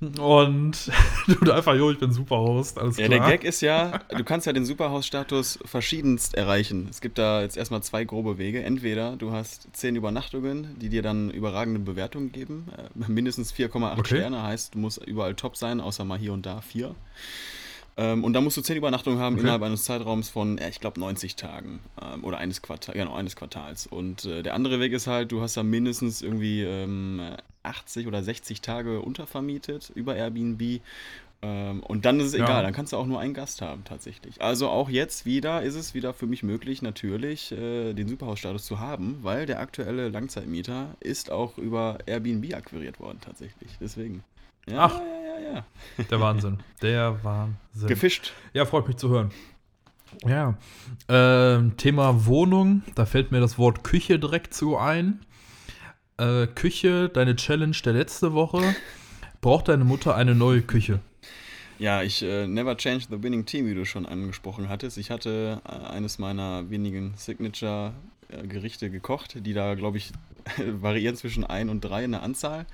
Und 0.00 0.90
du 1.40 1.52
einfach, 1.52 1.74
jo, 1.74 1.90
ich 1.90 1.98
bin 1.98 2.12
Superhost, 2.12 2.78
alles 2.78 2.98
Ja, 2.98 3.06
klar. 3.06 3.18
der 3.20 3.28
Gag 3.30 3.44
ist 3.44 3.62
ja, 3.62 3.98
du 4.10 4.24
kannst 4.24 4.46
ja 4.46 4.52
den 4.52 4.66
Superhaus-Status 4.66 5.58
verschiedenst 5.64 6.34
erreichen. 6.34 6.86
Es 6.90 7.00
gibt 7.00 7.16
da 7.18 7.40
jetzt 7.40 7.56
erstmal 7.56 7.82
zwei 7.82 8.04
grobe 8.04 8.36
Wege. 8.36 8.62
Entweder 8.62 9.16
du 9.16 9.32
hast 9.32 9.68
zehn 9.72 9.96
Übernachtungen, 9.96 10.76
die 10.80 10.90
dir 10.90 11.02
dann 11.02 11.30
überragende 11.30 11.80
Bewertungen 11.80 12.30
geben. 12.30 12.66
Äh, 12.76 13.10
mindestens 13.10 13.54
4,8 13.54 13.98
Okay. 13.98 14.16
Sterne 14.18 14.42
heißt, 14.42 14.74
du 14.74 14.78
musst 14.78 14.98
überall 15.06 15.34
top 15.34 15.56
sein, 15.56 15.80
außer 15.80 16.04
mal 16.04 16.18
hier 16.18 16.34
und 16.34 16.44
da 16.44 16.60
vier. 16.60 16.94
Ähm, 17.98 18.24
und 18.24 18.34
dann 18.34 18.44
musst 18.44 18.58
du 18.58 18.60
zehn 18.60 18.76
Übernachtungen 18.76 19.18
haben 19.18 19.36
Okay. 19.36 19.44
innerhalb 19.44 19.62
eines 19.62 19.84
Zeitraums 19.84 20.28
von, 20.28 20.58
ja, 20.58 20.68
ich 20.68 20.80
glaube, 20.80 21.00
90 21.00 21.36
Tagen 21.36 21.80
ähm, 22.02 22.22
oder 22.24 22.36
eines, 22.36 22.60
Quartal, 22.60 22.94
genau, 22.94 23.14
eines 23.14 23.36
Quartals. 23.36 23.86
Und 23.86 24.26
äh, 24.26 24.42
der 24.42 24.52
andere 24.52 24.78
Weg 24.80 24.92
ist 24.92 25.06
halt, 25.06 25.32
du 25.32 25.40
hast 25.40 25.56
da 25.56 25.62
mindestens 25.62 26.20
irgendwie 26.20 26.62
ähm, 26.62 27.22
80 27.66 28.06
oder 28.06 28.22
60 28.22 28.60
Tage 28.60 29.00
untervermietet 29.00 29.90
über 29.94 30.16
Airbnb. 30.16 30.80
Ähm, 31.42 31.80
und 31.82 32.06
dann 32.06 32.18
ist 32.18 32.28
es 32.28 32.32
Ja. 32.34 32.44
egal, 32.44 32.62
dann 32.62 32.72
kannst 32.72 32.92
du 32.92 32.96
auch 32.96 33.04
nur 33.06 33.20
einen 33.20 33.34
Gast 33.34 33.60
haben, 33.60 33.84
tatsächlich. 33.84 34.40
Also 34.40 34.68
auch 34.68 34.88
jetzt 34.88 35.26
wieder 35.26 35.62
ist 35.62 35.74
es 35.74 35.92
wieder 35.92 36.14
für 36.14 36.26
mich 36.26 36.42
möglich, 36.42 36.80
natürlich 36.80 37.52
äh, 37.52 37.92
den 37.92 38.08
Superhaus-Status 38.08 38.64
zu 38.64 38.80
haben, 38.80 39.18
weil 39.22 39.44
der 39.44 39.60
aktuelle 39.60 40.08
Langzeitmieter 40.08 40.96
ist 41.00 41.30
auch 41.30 41.58
über 41.58 41.98
Airbnb 42.06 42.54
akquiriert 42.54 42.98
worden, 43.00 43.18
tatsächlich. 43.20 43.70
Deswegen. 43.80 44.24
Ja, 44.66 44.86
Ach. 44.86 44.98
ja, 44.98 45.40
ja, 45.40 45.54
ja. 45.98 46.04
Der 46.10 46.20
Wahnsinn. 46.20 46.58
Der 46.80 47.22
Wahnsinn. 47.22 47.88
Gefischt. 47.88 48.32
Ja, 48.54 48.64
freut 48.64 48.88
mich 48.88 48.96
zu 48.96 49.10
hören. 49.10 49.30
Ja. 50.24 50.54
Ähm, 51.08 51.76
Thema 51.76 52.24
Wohnung, 52.24 52.82
da 52.94 53.04
fällt 53.04 53.30
mir 53.30 53.40
das 53.40 53.58
Wort 53.58 53.84
Küche 53.84 54.18
direkt 54.18 54.54
zu 54.54 54.78
ein. 54.78 55.20
Äh, 56.18 56.46
Küche, 56.46 57.10
deine 57.10 57.36
Challenge 57.36 57.76
der 57.84 57.92
letzte 57.92 58.32
Woche. 58.32 58.74
Braucht 59.42 59.68
deine 59.68 59.84
Mutter 59.84 60.16
eine 60.16 60.34
neue 60.34 60.62
Küche? 60.62 61.00
Ja, 61.78 62.02
ich 62.02 62.22
äh, 62.22 62.46
never 62.46 62.74
change 62.78 63.04
the 63.10 63.22
winning 63.22 63.44
team, 63.44 63.66
wie 63.66 63.74
du 63.74 63.84
schon 63.84 64.06
angesprochen 64.06 64.70
hattest. 64.70 64.96
Ich 64.96 65.10
hatte 65.10 65.60
äh, 65.66 65.92
eines 65.92 66.18
meiner 66.18 66.70
wenigen 66.70 67.12
Signature-Gerichte 67.18 68.88
gekocht, 68.88 69.36
die 69.44 69.52
da, 69.52 69.74
glaube 69.74 69.98
ich, 69.98 70.12
variieren 70.56 71.16
zwischen 71.16 71.44
ein 71.44 71.68
und 71.68 71.82
drei 71.82 72.04
in 72.04 72.12
der 72.12 72.22
Anzahl. 72.22 72.64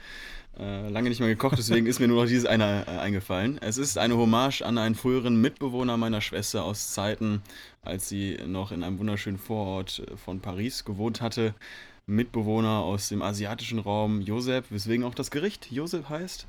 Äh, 0.57 0.89
lange 0.91 1.09
nicht 1.09 1.19
mehr 1.19 1.31
gekocht, 1.31 1.59
deswegen 1.59 1.87
ist 1.87 1.99
mir 1.99 2.07
nur 2.07 2.23
noch 2.23 2.29
dieses 2.29 2.47
eine 2.47 2.87
äh, 2.87 2.91
eingefallen. 2.91 3.59
Es 3.61 3.77
ist 3.77 3.99
eine 3.99 4.17
Hommage 4.17 4.63
an 4.63 4.79
einen 4.79 4.95
früheren 4.95 5.41
Mitbewohner 5.41 5.97
meiner 5.97 6.21
Schwester 6.21 6.63
aus 6.63 6.93
Zeiten, 6.93 7.43
als 7.83 8.09
sie 8.09 8.39
noch 8.47 8.71
in 8.71 8.85
einem 8.85 9.01
wunderschönen 9.01 9.39
Vorort 9.39 10.01
äh, 10.07 10.17
von 10.17 10.41
Paris 10.41 10.85
gewohnt 10.85 11.21
hatte. 11.23 11.55
Mitbewohner 12.07 12.81
aus 12.81 13.09
dem 13.09 13.23
asiatischen 13.23 13.79
Raum, 13.79 14.21
Josep, 14.21 14.67
weswegen 14.71 15.05
auch 15.05 15.15
das 15.15 15.31
Gericht 15.31 15.71
Josep 15.71 16.09
heißt. 16.09 16.47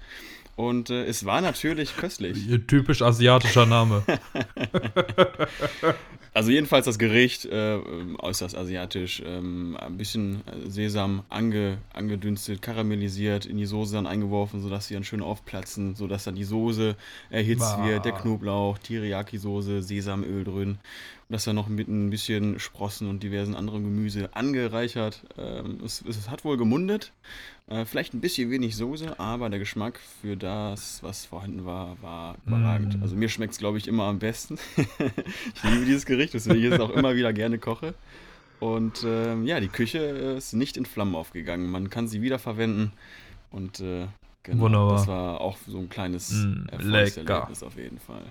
Und 0.55 0.89
äh, 0.89 1.05
es 1.05 1.25
war 1.25 1.41
natürlich 1.41 1.95
köstlich. 1.97 2.47
Typisch 2.67 3.01
asiatischer 3.01 3.65
Name. 3.65 4.03
Also 6.35 6.49
jedenfalls 6.49 6.85
das 6.85 6.97
Gericht, 6.97 7.45
äh, 7.45 7.77
äußerst 8.17 8.57
asiatisch, 8.57 9.21
ähm, 9.23 9.77
ein 9.79 9.97
bisschen 9.97 10.41
äh, 10.47 10.67
Sesam 10.67 11.21
ange, 11.29 11.77
angedünstet, 11.93 12.59
karamellisiert, 12.59 13.45
in 13.45 13.57
die 13.57 13.67
Soße 13.67 13.93
dann 13.93 14.07
eingeworfen, 14.07 14.59
sodass 14.59 14.87
sie 14.87 14.95
dann 14.95 15.03
schön 15.03 15.21
aufplatzen, 15.21 15.95
sodass 15.95 16.23
dann 16.23 16.33
die 16.33 16.43
Soße 16.43 16.95
erhitzt 17.29 17.77
Bah. 17.77 17.85
wird, 17.87 18.05
der 18.05 18.13
Knoblauch, 18.13 18.79
Teriyaki-Soße, 18.79 19.83
Sesamöl 19.83 20.43
drin. 20.43 20.79
Das 21.33 21.45
dann 21.45 21.55
noch 21.55 21.67
mit 21.67 21.87
ein 21.87 22.11
bisschen 22.11 22.59
Sprossen 22.59 23.09
und 23.09 23.23
diversen 23.23 23.55
anderen 23.55 23.83
Gemüse 23.83 24.29
angereichert. 24.35 25.23
Ähm, 25.35 25.79
es, 25.83 26.03
es 26.07 26.29
hat 26.29 26.45
wohl 26.45 26.57
gemundet. 26.57 27.11
Äh, 27.65 27.85
vielleicht 27.85 28.13
ein 28.13 28.21
bisschen 28.21 28.51
wenig 28.51 28.75
Soße, 28.75 29.19
aber 29.19 29.49
der 29.49 29.57
Geschmack 29.57 29.99
für 30.21 30.37
das, 30.37 31.01
was 31.01 31.25
vorhanden 31.25 31.65
war, 31.65 31.97
war 32.03 32.37
überragend. 32.45 32.99
Mm. 32.99 33.01
Also 33.01 33.15
mir 33.15 33.29
schmeckt 33.29 33.53
es, 33.53 33.57
glaube 33.57 33.79
ich, 33.79 33.87
immer 33.87 34.03
am 34.03 34.19
besten. 34.19 34.59
ich 34.77 35.63
liebe 35.63 35.85
dieses 35.85 36.05
Gericht, 36.05 36.35
weswegen 36.35 36.63
ich 36.63 36.71
es 36.71 36.79
auch 36.79 36.91
immer 36.91 37.15
wieder 37.15 37.33
gerne 37.33 37.57
koche. 37.57 37.95
Und 38.59 39.03
ähm, 39.03 39.47
ja, 39.47 39.59
die 39.59 39.69
Küche 39.69 39.97
ist 40.37 40.53
nicht 40.53 40.77
in 40.77 40.85
Flammen 40.85 41.15
aufgegangen. 41.15 41.67
Man 41.67 41.89
kann 41.89 42.07
sie 42.07 42.21
wiederverwenden. 42.21 42.91
Und 43.49 43.79
äh, 43.79 44.05
genau, 44.43 44.65
Wunderbar. 44.65 44.97
das 44.97 45.07
war 45.07 45.41
auch 45.41 45.57
so 45.67 45.79
ein 45.79 45.89
kleines 45.89 46.29
Mm, 46.31 46.67
Erfolgserlebnis 46.69 47.63
auf 47.63 47.75
jeden 47.75 47.97
Fall. 47.97 48.21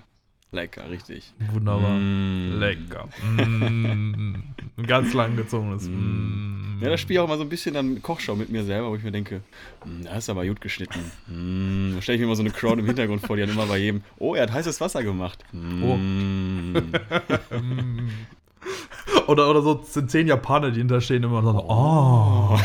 Lecker, 0.53 0.89
richtig. 0.89 1.33
Wunderbar. 1.51 1.97
Mm. 1.97 2.59
Lecker. 2.59 3.09
Mm. 3.21 4.35
Ein 4.77 4.87
ganz 4.87 5.13
lang 5.13 5.35
gezogenes. 5.35 5.87
Mm. 5.89 6.77
Mm. 6.77 6.79
Ja, 6.81 6.89
das 6.89 7.01
spiele 7.01 7.19
ich 7.19 7.23
auch 7.23 7.27
mal 7.27 7.37
so 7.37 7.43
ein 7.43 7.49
bisschen 7.49 7.73
dann 7.73 8.01
Kochschau 8.01 8.35
mit 8.35 8.49
mir 8.49 8.63
selber, 8.63 8.89
wo 8.91 8.95
ich 8.95 9.03
mir 9.03 9.11
denke, 9.11 9.41
"Hm, 9.83 10.03
das 10.03 10.19
ist 10.19 10.29
aber 10.29 10.45
gut 10.45 10.61
geschnitten. 10.61 10.99
Mm. 11.27 11.95
Da 11.95 12.01
stelle 12.01 12.17
ich 12.17 12.19
mir 12.19 12.25
immer 12.25 12.35
so 12.35 12.43
eine 12.43 12.51
Crowd 12.51 12.79
im 12.79 12.85
Hintergrund 12.85 13.25
vor, 13.25 13.35
die 13.35 13.41
dann 13.41 13.51
immer 13.51 13.65
bei 13.65 13.77
jedem, 13.77 14.03
oh, 14.19 14.35
er 14.35 14.43
hat 14.43 14.51
heißes 14.51 14.79
Wasser 14.79 15.03
gemacht. 15.03 15.43
Oh. 15.53 15.95
Mm. 15.95 16.73
Mm. 16.73 18.09
Oder, 19.27 19.49
oder 19.49 19.61
so 19.61 19.81
sind 19.85 20.09
zehn 20.09 20.27
Japaner, 20.27 20.71
die 20.71 20.79
hinterstehen 20.79 21.23
immer 21.23 21.39
und 21.39 21.45
sagen, 21.45 21.59
oh, 21.59 22.57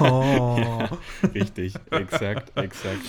oh. 0.00 0.88
Richtig, 1.34 1.74
exakt, 1.90 2.52
exakt. 2.56 3.00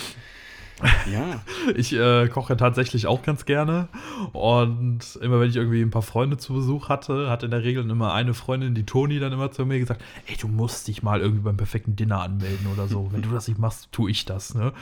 Ja, 1.11 1.41
Ich 1.75 1.93
äh, 1.93 2.27
koche 2.27 2.55
tatsächlich 2.55 3.07
auch 3.07 3.23
ganz 3.23 3.45
gerne. 3.45 3.87
Und 4.33 5.17
immer 5.21 5.39
wenn 5.39 5.49
ich 5.49 5.55
irgendwie 5.55 5.81
ein 5.81 5.89
paar 5.89 6.01
Freunde 6.01 6.37
zu 6.37 6.53
Besuch 6.53 6.89
hatte, 6.89 7.29
hat 7.29 7.43
in 7.43 7.51
der 7.51 7.63
Regel 7.63 7.89
immer 7.89 8.13
eine 8.13 8.33
Freundin, 8.33 8.75
die 8.75 8.85
Toni, 8.85 9.19
dann 9.19 9.33
immer 9.33 9.51
zu 9.51 9.65
mir 9.65 9.79
gesagt, 9.79 10.03
ey, 10.27 10.37
du 10.37 10.47
musst 10.47 10.87
dich 10.87 11.03
mal 11.03 11.21
irgendwie 11.21 11.43
beim 11.43 11.57
perfekten 11.57 11.95
Dinner 11.95 12.21
anmelden 12.21 12.67
oder 12.71 12.87
so. 12.87 13.11
Wenn 13.11 13.21
du 13.21 13.29
das 13.29 13.47
nicht 13.47 13.59
machst, 13.59 13.91
tue 13.91 14.11
ich 14.11 14.25
das, 14.25 14.53
ne? 14.53 14.73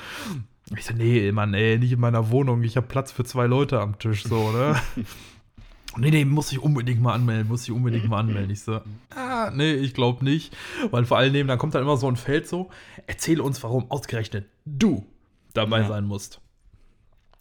Ich 0.76 0.86
so, 0.86 0.94
nee, 0.94 1.32
Mann, 1.32 1.54
ey, 1.54 1.78
nicht 1.78 1.92
in 1.92 2.00
meiner 2.00 2.32
Wohnung. 2.32 2.64
Ich 2.64 2.76
habe 2.76 2.88
Platz 2.88 3.12
für 3.12 3.24
zwei 3.24 3.46
Leute 3.46 3.80
am 3.80 4.00
Tisch, 4.00 4.24
so, 4.24 4.52
ne? 4.52 4.76
Nee, 5.98 6.12
nee, 6.12 6.26
muss 6.26 6.52
ich 6.52 6.60
unbedingt 6.60 7.02
mal 7.02 7.14
anmelden, 7.14 7.48
muss 7.48 7.64
ich 7.64 7.72
unbedingt 7.72 8.10
mal 8.10 8.20
anmelden. 8.20 8.50
Ich 8.50 8.64
so, 8.64 8.82
ah, 9.16 9.50
nee, 9.54 9.76
ich 9.76 9.94
glaube 9.94 10.26
nicht. 10.26 10.54
Weil 10.92 11.06
vor 11.06 11.18
allem, 11.18 11.48
dann 11.48 11.58
kommt 11.58 11.74
dann 11.74 11.84
immer 11.84 11.96
so 11.96 12.10
ein 12.10 12.18
Feld 12.18 12.50
so, 12.50 12.70
erzähle 13.08 13.42
uns, 13.42 13.64
warum 13.64 13.90
ausgerechnet 13.90 14.46
du 14.66 15.06
dabei 15.56 15.80
Ja. 15.82 15.88
sein 15.88 16.06
musst. 16.06 16.40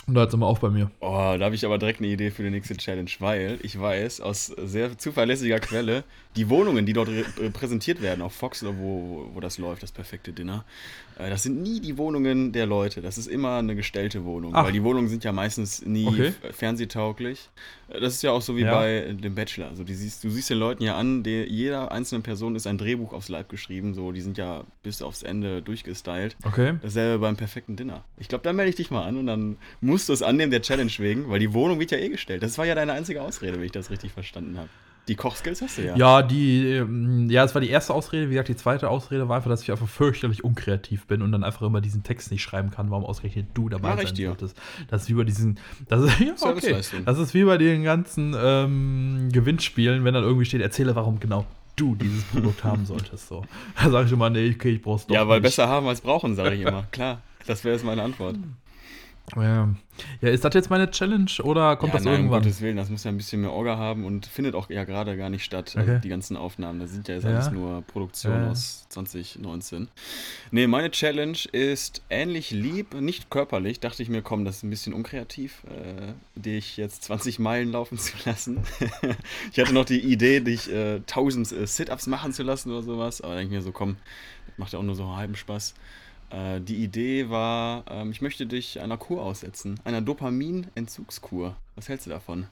Und 0.06 0.14
da 0.14 0.20
hört 0.20 0.28
es 0.28 0.34
immer 0.34 0.46
auf 0.48 0.60
bei 0.60 0.68
mir. 0.68 0.90
Oh, 1.00 1.34
da 1.38 1.46
habe 1.46 1.54
ich 1.54 1.64
aber 1.64 1.78
direkt 1.78 2.00
eine 2.00 2.08
Idee 2.08 2.30
für 2.30 2.42
die 2.42 2.50
nächste 2.50 2.76
Challenge, 2.76 3.10
weil 3.20 3.58
ich 3.62 3.80
weiß 3.80 4.20
aus 4.20 4.46
sehr 4.48 4.98
zuverlässiger 4.98 5.60
Quelle, 5.60 6.04
die 6.36 6.50
Wohnungen, 6.50 6.84
die 6.84 6.92
dort 6.92 7.08
präsentiert 7.54 8.02
werden, 8.02 8.20
auf 8.20 8.34
Fox 8.34 8.62
oder 8.62 8.76
wo, 8.76 9.30
wo 9.32 9.40
das 9.40 9.56
läuft, 9.56 9.82
das 9.82 9.92
perfekte 9.92 10.34
Dinner, 10.34 10.66
das 11.18 11.42
sind 11.42 11.62
nie 11.62 11.80
die 11.80 11.96
Wohnungen 11.98 12.52
der 12.52 12.66
Leute. 12.66 13.00
Das 13.00 13.18
ist 13.18 13.26
immer 13.28 13.58
eine 13.58 13.76
gestellte 13.76 14.24
Wohnung, 14.24 14.52
Ach. 14.54 14.64
weil 14.64 14.72
die 14.72 14.82
Wohnungen 14.82 15.08
sind 15.08 15.22
ja 15.24 15.32
meistens 15.32 15.84
nie 15.86 16.06
Okay. 16.06 16.32
fernsehtauglich. 16.52 17.50
Äh, 17.88 18.00
Das 18.00 18.14
ist 18.14 18.22
ja 18.22 18.32
auch 18.32 18.42
so 18.42 18.56
wie 18.56 18.62
Ja. 18.62 18.74
bei 18.74 19.14
dem 19.18 19.34
Bachelor. 19.34 19.68
Also 19.68 19.84
die 19.84 19.94
siehst, 19.94 20.24
du 20.24 20.30
siehst 20.30 20.50
den 20.50 20.58
Leuten 20.58 20.82
ja 20.82 20.96
an, 20.96 21.22
die, 21.22 21.44
jeder 21.44 21.92
einzelnen 21.92 22.22
Person 22.22 22.56
ist 22.56 22.66
ein 22.66 22.78
Drehbuch 22.78 23.12
aufs 23.12 23.28
Leib 23.28 23.48
geschrieben, 23.48 23.94
so 23.94 24.12
die 24.12 24.20
sind 24.20 24.38
ja 24.38 24.64
bis 24.82 25.02
aufs 25.02 25.22
Ende 25.22 25.62
durchgestylt. 25.62 26.36
Okay. 26.44 26.74
Dasselbe 26.82 27.18
beim 27.20 27.36
perfekten 27.36 27.76
Dinner. 27.76 28.04
Ich 28.18 28.28
glaube, 28.28 28.42
da 28.44 28.52
melde 28.52 28.70
ich 28.70 28.76
dich 28.76 28.90
mal 28.90 29.04
an 29.04 29.16
und 29.16 29.26
dann 29.26 29.56
musst 29.80 30.08
du 30.08 30.12
es 30.12 30.22
annehmen, 30.22 30.50
der 30.50 30.62
Challenge 30.62 30.92
wegen, 30.98 31.28
weil 31.30 31.38
die 31.38 31.52
Wohnung 31.52 31.78
wird 31.78 31.90
ja 31.90 31.98
eh 31.98 32.08
gestellt. 32.08 32.42
Das 32.42 32.58
war 32.58 32.64
ja 32.66 32.74
deine 32.74 32.92
einzige 32.92 33.22
Ausrede, 33.22 33.58
wenn 33.58 33.64
ich 33.64 33.72
das 33.72 33.90
richtig 33.90 34.12
verstanden 34.12 34.58
habe. 34.58 34.68
Die 35.06 35.16
Kochskills 35.16 35.60
hast 35.60 35.76
du 35.76 35.82
ja. 35.82 35.96
Ja, 35.96 36.22
die, 36.22 36.66
ähm, 36.66 37.28
ja, 37.28 37.42
das 37.42 37.54
war 37.54 37.60
die 37.60 37.68
erste 37.68 37.92
Ausrede. 37.92 38.28
Wie 38.28 38.34
gesagt, 38.34 38.48
die 38.48 38.56
zweite 38.56 38.88
Ausrede 38.88 39.28
war 39.28 39.36
einfach, 39.36 39.50
dass 39.50 39.62
ich 39.62 39.70
einfach 39.70 39.88
fürchterlich 39.88 40.44
unkreativ 40.44 41.06
bin 41.06 41.20
und 41.20 41.30
dann 41.30 41.44
einfach 41.44 41.62
immer 41.62 41.82
diesen 41.82 42.02
Text 42.02 42.30
nicht 42.30 42.42
schreiben 42.42 42.70
kann, 42.70 42.90
warum 42.90 43.04
ausgerechnet 43.04 43.48
du 43.52 43.68
dabei 43.68 43.90
Mach 43.90 44.02
sein 44.02 44.16
solltest. 44.16 44.56
Das 44.88 45.02
ist 45.02 45.08
wie 45.10 45.14
bei 45.14 45.24
diesen, 45.24 45.58
das 45.88 46.04
ist, 46.04 46.20
ja, 46.20 46.32
okay. 46.40 46.80
Das 47.04 47.18
ist 47.18 47.34
wie 47.34 47.44
bei 47.44 47.58
den 47.58 47.84
ganzen 47.84 48.34
ähm, 48.38 49.28
Gewinnspielen, 49.30 50.04
wenn 50.04 50.14
dann 50.14 50.24
irgendwie 50.24 50.46
steht, 50.46 50.62
erzähle, 50.62 50.96
warum 50.96 51.20
genau 51.20 51.44
du 51.76 51.94
dieses 51.96 52.24
Produkt 52.24 52.64
haben 52.64 52.86
solltest. 52.86 53.28
So. 53.28 53.44
Da 53.76 53.90
sage 53.90 54.06
ich 54.06 54.12
immer, 54.12 54.30
nee, 54.30 54.54
okay, 54.54 54.70
ich 54.70 54.82
brauch's 54.82 55.06
doch 55.06 55.14
ja, 55.14 55.28
weil 55.28 55.40
nicht. 55.40 55.48
besser 55.48 55.68
haben 55.68 55.86
als 55.86 56.00
brauchen, 56.00 56.34
sage 56.34 56.54
ich 56.54 56.62
immer. 56.62 56.84
Klar, 56.92 57.20
das 57.46 57.62
wäre 57.62 57.74
jetzt 57.74 57.84
meine 57.84 58.02
Antwort. 58.02 58.36
Ja. 59.36 59.74
ja, 60.20 60.28
ist 60.28 60.44
das 60.44 60.52
jetzt 60.54 60.68
meine 60.68 60.90
Challenge 60.90 61.30
oder 61.44 61.76
kommt 61.76 61.94
ja, 61.94 61.98
das 61.98 62.04
nein, 62.04 62.12
um 62.14 62.20
irgendwann? 62.20 62.42
Gottes 62.42 62.60
Willen, 62.60 62.76
das 62.76 62.90
muss 62.90 63.04
ja 63.04 63.10
ein 63.10 63.16
bisschen 63.16 63.40
mehr 63.40 63.52
Orga 63.52 63.78
haben 63.78 64.04
und 64.04 64.26
findet 64.26 64.54
auch 64.54 64.68
ja 64.68 64.84
gerade 64.84 65.16
gar 65.16 65.30
nicht 65.30 65.44
statt, 65.44 65.74
Okay. 65.76 65.88
also 65.88 66.00
die 66.02 66.10
ganzen 66.10 66.36
Aufnahmen. 66.36 66.78
Das 66.78 66.90
sind 66.90 67.08
ja 67.08 67.14
jetzt 67.14 67.24
Ja. 67.24 67.30
alles 67.30 67.50
nur 67.50 67.80
Produktionen 67.82 68.44
Ja. 68.44 68.50
aus 68.50 68.86
2019. 68.90 69.88
Nee, 70.50 70.66
meine 70.66 70.90
Challenge 70.90 71.38
ist 71.52 72.02
ähnlich 72.10 72.50
lieb, 72.50 72.92
nicht 73.00 73.30
körperlich. 73.30 73.80
Dachte 73.80 74.02
ich 74.02 74.10
mir, 74.10 74.20
komm, 74.20 74.44
das 74.44 74.56
ist 74.58 74.62
ein 74.64 74.70
bisschen 74.70 74.92
unkreativ, 74.92 75.62
äh, 75.70 76.12
dich 76.38 76.76
jetzt 76.76 77.04
20 77.04 77.38
Meilen 77.38 77.72
laufen 77.72 77.96
zu 77.98 78.12
lassen. 78.26 78.60
ich 79.52 79.58
hatte 79.58 79.72
noch 79.72 79.86
die 79.86 80.00
Idee, 80.00 80.40
dich 80.40 80.70
äh, 80.70 80.96
1000 80.96 81.50
äh, 81.50 81.66
Sit-Ups 81.66 82.06
machen 82.08 82.32
zu 82.34 82.42
lassen 82.42 82.70
oder 82.70 82.82
sowas, 82.82 83.22
aber 83.22 83.36
denke 83.36 83.54
ich 83.54 83.58
mir 83.58 83.62
so, 83.62 83.72
komm, 83.72 83.96
macht 84.58 84.74
ja 84.74 84.78
auch 84.78 84.82
nur 84.84 84.94
so 84.94 85.04
einen 85.04 85.16
halben 85.16 85.34
Spaß. 85.34 85.74
Äh, 86.34 86.60
die 86.60 86.82
Idee 86.82 87.30
war, 87.30 87.84
ähm, 87.88 88.10
ich 88.10 88.20
möchte 88.20 88.46
dich 88.46 88.80
einer 88.80 88.96
Kur 88.96 89.22
aussetzen, 89.22 89.78
einer 89.84 90.00
Dopamin-Entzugskur. 90.00 91.54
Was 91.76 91.88
hältst 91.88 92.06
du 92.06 92.10
davon? 92.10 92.48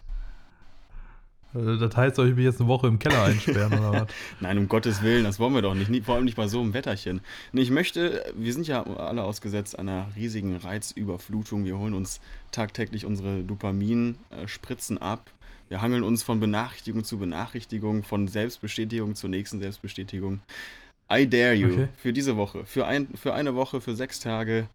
Äh, 1.54 1.78
Das 1.78 1.96
heißt, 1.96 2.16
soll 2.16 2.28
ich 2.28 2.36
mich 2.36 2.44
jetzt 2.44 2.60
eine 2.60 2.68
Woche 2.68 2.86
im 2.86 3.00
Keller 3.00 3.24
einsperren 3.24 3.72
oder 3.72 3.92
was? 3.92 4.08
Nein, 4.40 4.58
um 4.58 4.68
Gottes 4.68 5.02
Willen, 5.02 5.24
das 5.24 5.40
wollen 5.40 5.54
wir 5.54 5.62
doch 5.62 5.74
nicht, 5.74 6.04
vor 6.04 6.14
allem 6.14 6.24
nicht 6.24 6.36
bei 6.36 6.46
so 6.46 6.60
einem 6.60 6.74
Wetterchen. 6.74 7.22
Ich 7.52 7.70
möchte, 7.70 8.24
wir 8.36 8.52
sind 8.52 8.68
ja 8.68 8.84
alle 8.84 9.24
ausgesetzt 9.24 9.76
einer 9.78 10.06
riesigen 10.14 10.56
Reizüberflutung. 10.56 11.64
Wir 11.64 11.78
holen 11.78 11.94
uns 11.94 12.20
tagtäglich 12.52 13.04
unsere 13.04 13.42
Dopaminspritzen 13.42 14.98
ab. 14.98 15.30
Wir 15.68 15.80
hangeln 15.80 16.02
uns 16.04 16.22
von 16.22 16.38
Benachrichtigung 16.38 17.02
zu 17.02 17.18
Benachrichtigung, 17.18 18.04
von 18.04 18.28
Selbstbestätigung 18.28 19.14
zur 19.14 19.30
nächsten 19.30 19.58
Selbstbestätigung. 19.58 20.40
I 21.12 21.28
dare 21.28 21.54
you 21.54 21.69
Okay. 21.73 21.88
für 21.97 22.12
diese 22.12 22.37
Woche, 22.37 22.64
für, 22.64 22.87
ein, 22.87 23.09
für 23.14 23.35
eine 23.35 23.54
Woche, 23.54 23.81
für 23.81 23.95
sechs 23.95 24.21
Tage. 24.21 24.69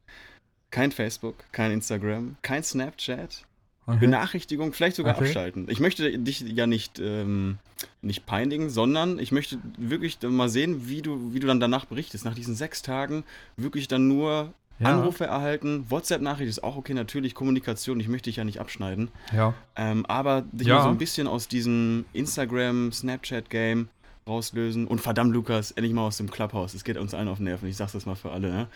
Kein 0.69 0.91
Facebook, 0.91 1.35
kein 1.53 1.71
Instagram, 1.71 2.35
kein 2.41 2.61
Snapchat, 2.63 3.43
Okay. 3.89 3.99
Benachrichtigung, 4.01 4.73
vielleicht 4.73 4.97
sogar 4.97 5.15
Okay. 5.15 5.27
abschalten. 5.27 5.67
Ich 5.69 5.79
möchte 5.79 6.11
dich 6.19 6.41
ja 6.41 6.67
nicht, 6.67 6.99
ähm, 6.99 7.57
nicht 8.01 8.25
peinigen, 8.25 8.69
sondern 8.69 9.17
ich 9.17 9.31
möchte 9.31 9.59
wirklich 9.77 10.17
mal 10.23 10.49
sehen, 10.49 10.89
wie 10.89 11.01
du, 11.01 11.33
wie 11.33 11.39
du 11.39 11.47
dann 11.47 11.61
danach 11.61 11.85
berichtest. 11.85 12.25
Nach 12.25 12.35
diesen 12.35 12.53
sechs 12.53 12.81
Tagen 12.81 13.23
wirklich 13.55 13.87
dann 13.87 14.09
nur 14.09 14.53
Ja. 14.79 14.89
Anrufe 14.89 15.25
erhalten, 15.25 15.85
WhatsApp-Nachricht 15.89 16.49
ist 16.49 16.63
auch 16.65 16.75
okay, 16.75 16.93
natürlich, 16.93 17.33
Kommunikation, 17.33 17.99
ich 18.01 18.09
möchte 18.09 18.29
dich 18.29 18.35
ja 18.35 18.43
nicht 18.43 18.59
abschneiden. 18.59 19.07
Ja. 19.33 19.53
Ähm, 19.77 20.05
aber 20.05 20.43
dich 20.51 20.67
Ja. 20.67 20.75
mal 20.75 20.83
so 20.83 20.89
ein 20.89 20.97
bisschen 20.97 21.25
aus 21.27 21.47
diesem 21.47 22.03
Instagram, 22.13 22.91
Snapchat-Game 22.91 23.87
rauslösen. 24.27 24.87
Und 24.87 24.99
verdammt, 25.01 25.33
Lukas, 25.33 25.71
endlich 25.71 25.93
mal 25.93 26.01
aus 26.01 26.17
dem 26.17 26.29
Clubhouse. 26.29 26.73
Es 26.73 26.83
geht 26.83 26.97
uns 26.97 27.13
allen 27.13 27.27
auf 27.27 27.37
den 27.37 27.45
Nerven. 27.45 27.67
Ich 27.69 27.77
sag's 27.77 27.93
das 27.93 28.05
mal 28.05 28.15
für 28.15 28.31
alle, 28.31 28.49
ne? 28.49 28.67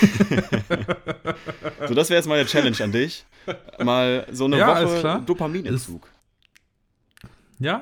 so, 1.88 1.94
das 1.94 2.10
wäre 2.10 2.18
jetzt 2.18 2.26
mal 2.26 2.38
eine 2.38 2.46
Challenge 2.46 2.76
an 2.82 2.92
dich. 2.92 3.24
Mal 3.82 4.26
so 4.32 4.46
eine 4.46 4.58
Ja, 4.58 4.82
Woche. 4.84 5.22
Dopaminentzug. 5.24 6.08
Ja, 7.58 7.76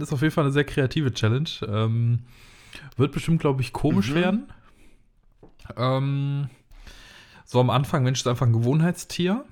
ist 0.00 0.12
auf 0.12 0.20
jeden 0.22 0.32
Fall 0.32 0.44
eine 0.44 0.52
sehr 0.52 0.64
kreative 0.64 1.12
Challenge. 1.12 1.48
Ähm, 1.68 2.20
wird 2.96 3.12
bestimmt, 3.12 3.40
glaube 3.40 3.62
ich, 3.62 3.72
komisch 3.72 4.10
Mhm. 4.10 4.14
werden. 4.14 4.52
Ähm, 5.76 6.48
so 7.44 7.60
am 7.60 7.70
Anfang, 7.70 8.02
Mensch 8.02 8.20
ist 8.20 8.26
einfach 8.26 8.46
ein 8.46 8.52
Gewohnheitstier. 8.52 9.44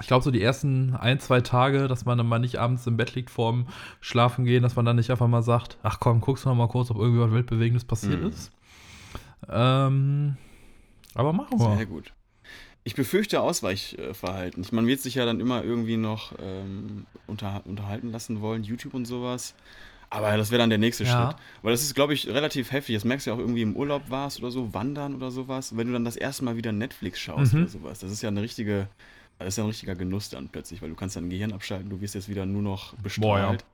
Ich 0.00 0.06
glaube, 0.06 0.22
so 0.22 0.30
die 0.30 0.40
ersten 0.42 0.94
ein, 0.94 1.18
zwei 1.18 1.40
Tage, 1.40 1.88
dass 1.88 2.04
man 2.04 2.16
dann 2.16 2.26
mal 2.28 2.38
nicht 2.38 2.58
abends 2.58 2.86
im 2.86 2.96
Bett 2.96 3.14
liegt 3.14 3.28
vorm 3.30 3.66
Schlafen 4.00 4.44
gehen, 4.44 4.62
dass 4.62 4.76
man 4.76 4.84
dann 4.84 4.96
nicht 4.96 5.10
einfach 5.10 5.26
mal 5.26 5.42
sagt, 5.42 5.78
ach 5.82 5.98
komm, 5.98 6.20
guckst 6.20 6.44
du 6.44 6.48
noch 6.48 6.56
mal 6.56 6.68
kurz, 6.68 6.90
ob 6.90 6.98
irgendwie 6.98 7.20
was 7.20 7.32
Weltbewegendes 7.32 7.84
passiert 7.84 8.22
Mhm. 8.22 8.28
ist. 8.28 8.52
Ähm, 9.48 10.36
aber 11.14 11.32
machen 11.32 11.58
wir. 11.58 11.76
Sehr 11.76 11.86
gut. 11.86 12.12
Ich 12.84 12.94
befürchte 12.94 13.40
Ausweichverhalten. 13.42 14.64
Man 14.70 14.86
wird 14.86 15.00
sich 15.00 15.16
ja 15.16 15.26
dann 15.26 15.40
immer 15.40 15.62
irgendwie 15.64 15.96
noch 15.96 16.32
ähm, 16.40 17.04
unter, 17.26 17.62
unterhalten 17.66 18.10
lassen 18.10 18.40
wollen, 18.40 18.62
YouTube 18.62 18.94
und 18.94 19.04
sowas. 19.06 19.54
Aber 20.08 20.36
das 20.36 20.50
wäre 20.50 20.60
dann 20.60 20.70
der 20.70 20.78
nächste 20.78 21.04
Ja. 21.04 21.10
Schritt. 21.30 21.36
Weil 21.62 21.72
das 21.72 21.82
ist, 21.82 21.94
glaube 21.94 22.14
ich, 22.14 22.26
relativ 22.28 22.72
heftig. 22.72 22.94
Das 22.96 23.04
merkst 23.04 23.26
du 23.26 23.30
ja 23.30 23.36
auch 23.36 23.40
irgendwie 23.40 23.62
im 23.62 23.76
Urlaub 23.76 24.02
warst 24.08 24.38
oder 24.40 24.50
so, 24.50 24.72
wandern 24.72 25.14
oder 25.14 25.30
sowas. 25.30 25.76
Wenn 25.76 25.88
du 25.88 25.92
dann 25.92 26.04
das 26.04 26.16
erste 26.16 26.44
Mal 26.44 26.56
wieder 26.56 26.72
Netflix 26.72 27.20
schaust 27.20 27.52
Mhm. 27.52 27.60
oder 27.62 27.68
sowas. 27.68 27.98
Das 27.98 28.10
ist 28.10 28.22
ja 28.22 28.28
eine 28.28 28.40
richtige, 28.42 28.88
das 29.40 29.54
ist 29.54 29.58
ja 29.58 29.64
ein 29.64 29.68
richtiger 29.68 29.94
Genuss 29.94 30.28
dann 30.30 30.48
plötzlich, 30.48 30.80
weil 30.82 30.90
du 30.90 30.94
kannst 30.94 31.16
dein 31.16 31.30
Gehirn 31.30 31.52
abschalten. 31.52 31.90
Du 31.90 32.00
wirst 32.00 32.14
jetzt 32.14 32.28
wieder 32.28 32.46
nur 32.46 32.62
noch 32.62 32.94
bestrahlt. 32.96 33.64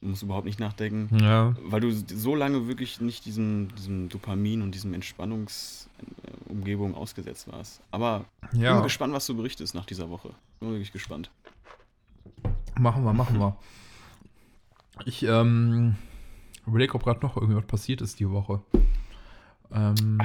Du 0.00 0.08
musst 0.08 0.22
überhaupt 0.22 0.46
nicht 0.46 0.60
nachdenken. 0.60 1.16
Ja. 1.18 1.54
Weil 1.62 1.80
du 1.80 1.90
so 1.90 2.34
lange 2.34 2.68
wirklich 2.68 3.00
nicht 3.00 3.24
diesem, 3.24 3.74
diesem 3.76 4.08
Dopamin 4.08 4.62
und 4.62 4.72
diesem 4.72 4.92
Entspannungsumgebung 4.94 6.94
ausgesetzt 6.94 7.50
warst. 7.50 7.80
Aber 7.90 8.24
ich 8.52 8.60
Ja. 8.60 8.74
bin 8.74 8.82
gespannt, 8.82 9.12
was 9.14 9.26
du 9.26 9.36
berichtest 9.36 9.74
nach 9.74 9.86
dieser 9.86 10.10
Woche. 10.10 10.30
Bin 10.60 10.70
wirklich 10.70 10.92
gespannt. 10.92 11.30
Machen 12.78 13.04
wir, 13.04 13.12
machen 13.12 13.38
wir. 13.38 13.56
Ich 15.06 15.22
ähm, 15.22 15.96
überlege, 16.66 16.94
ob 16.94 17.04
gerade 17.04 17.20
noch 17.20 17.36
irgendwas 17.36 17.66
passiert 17.66 18.00
ist 18.00 18.20
die 18.20 18.30
Woche. 18.30 18.60
Ähm, 19.72 20.20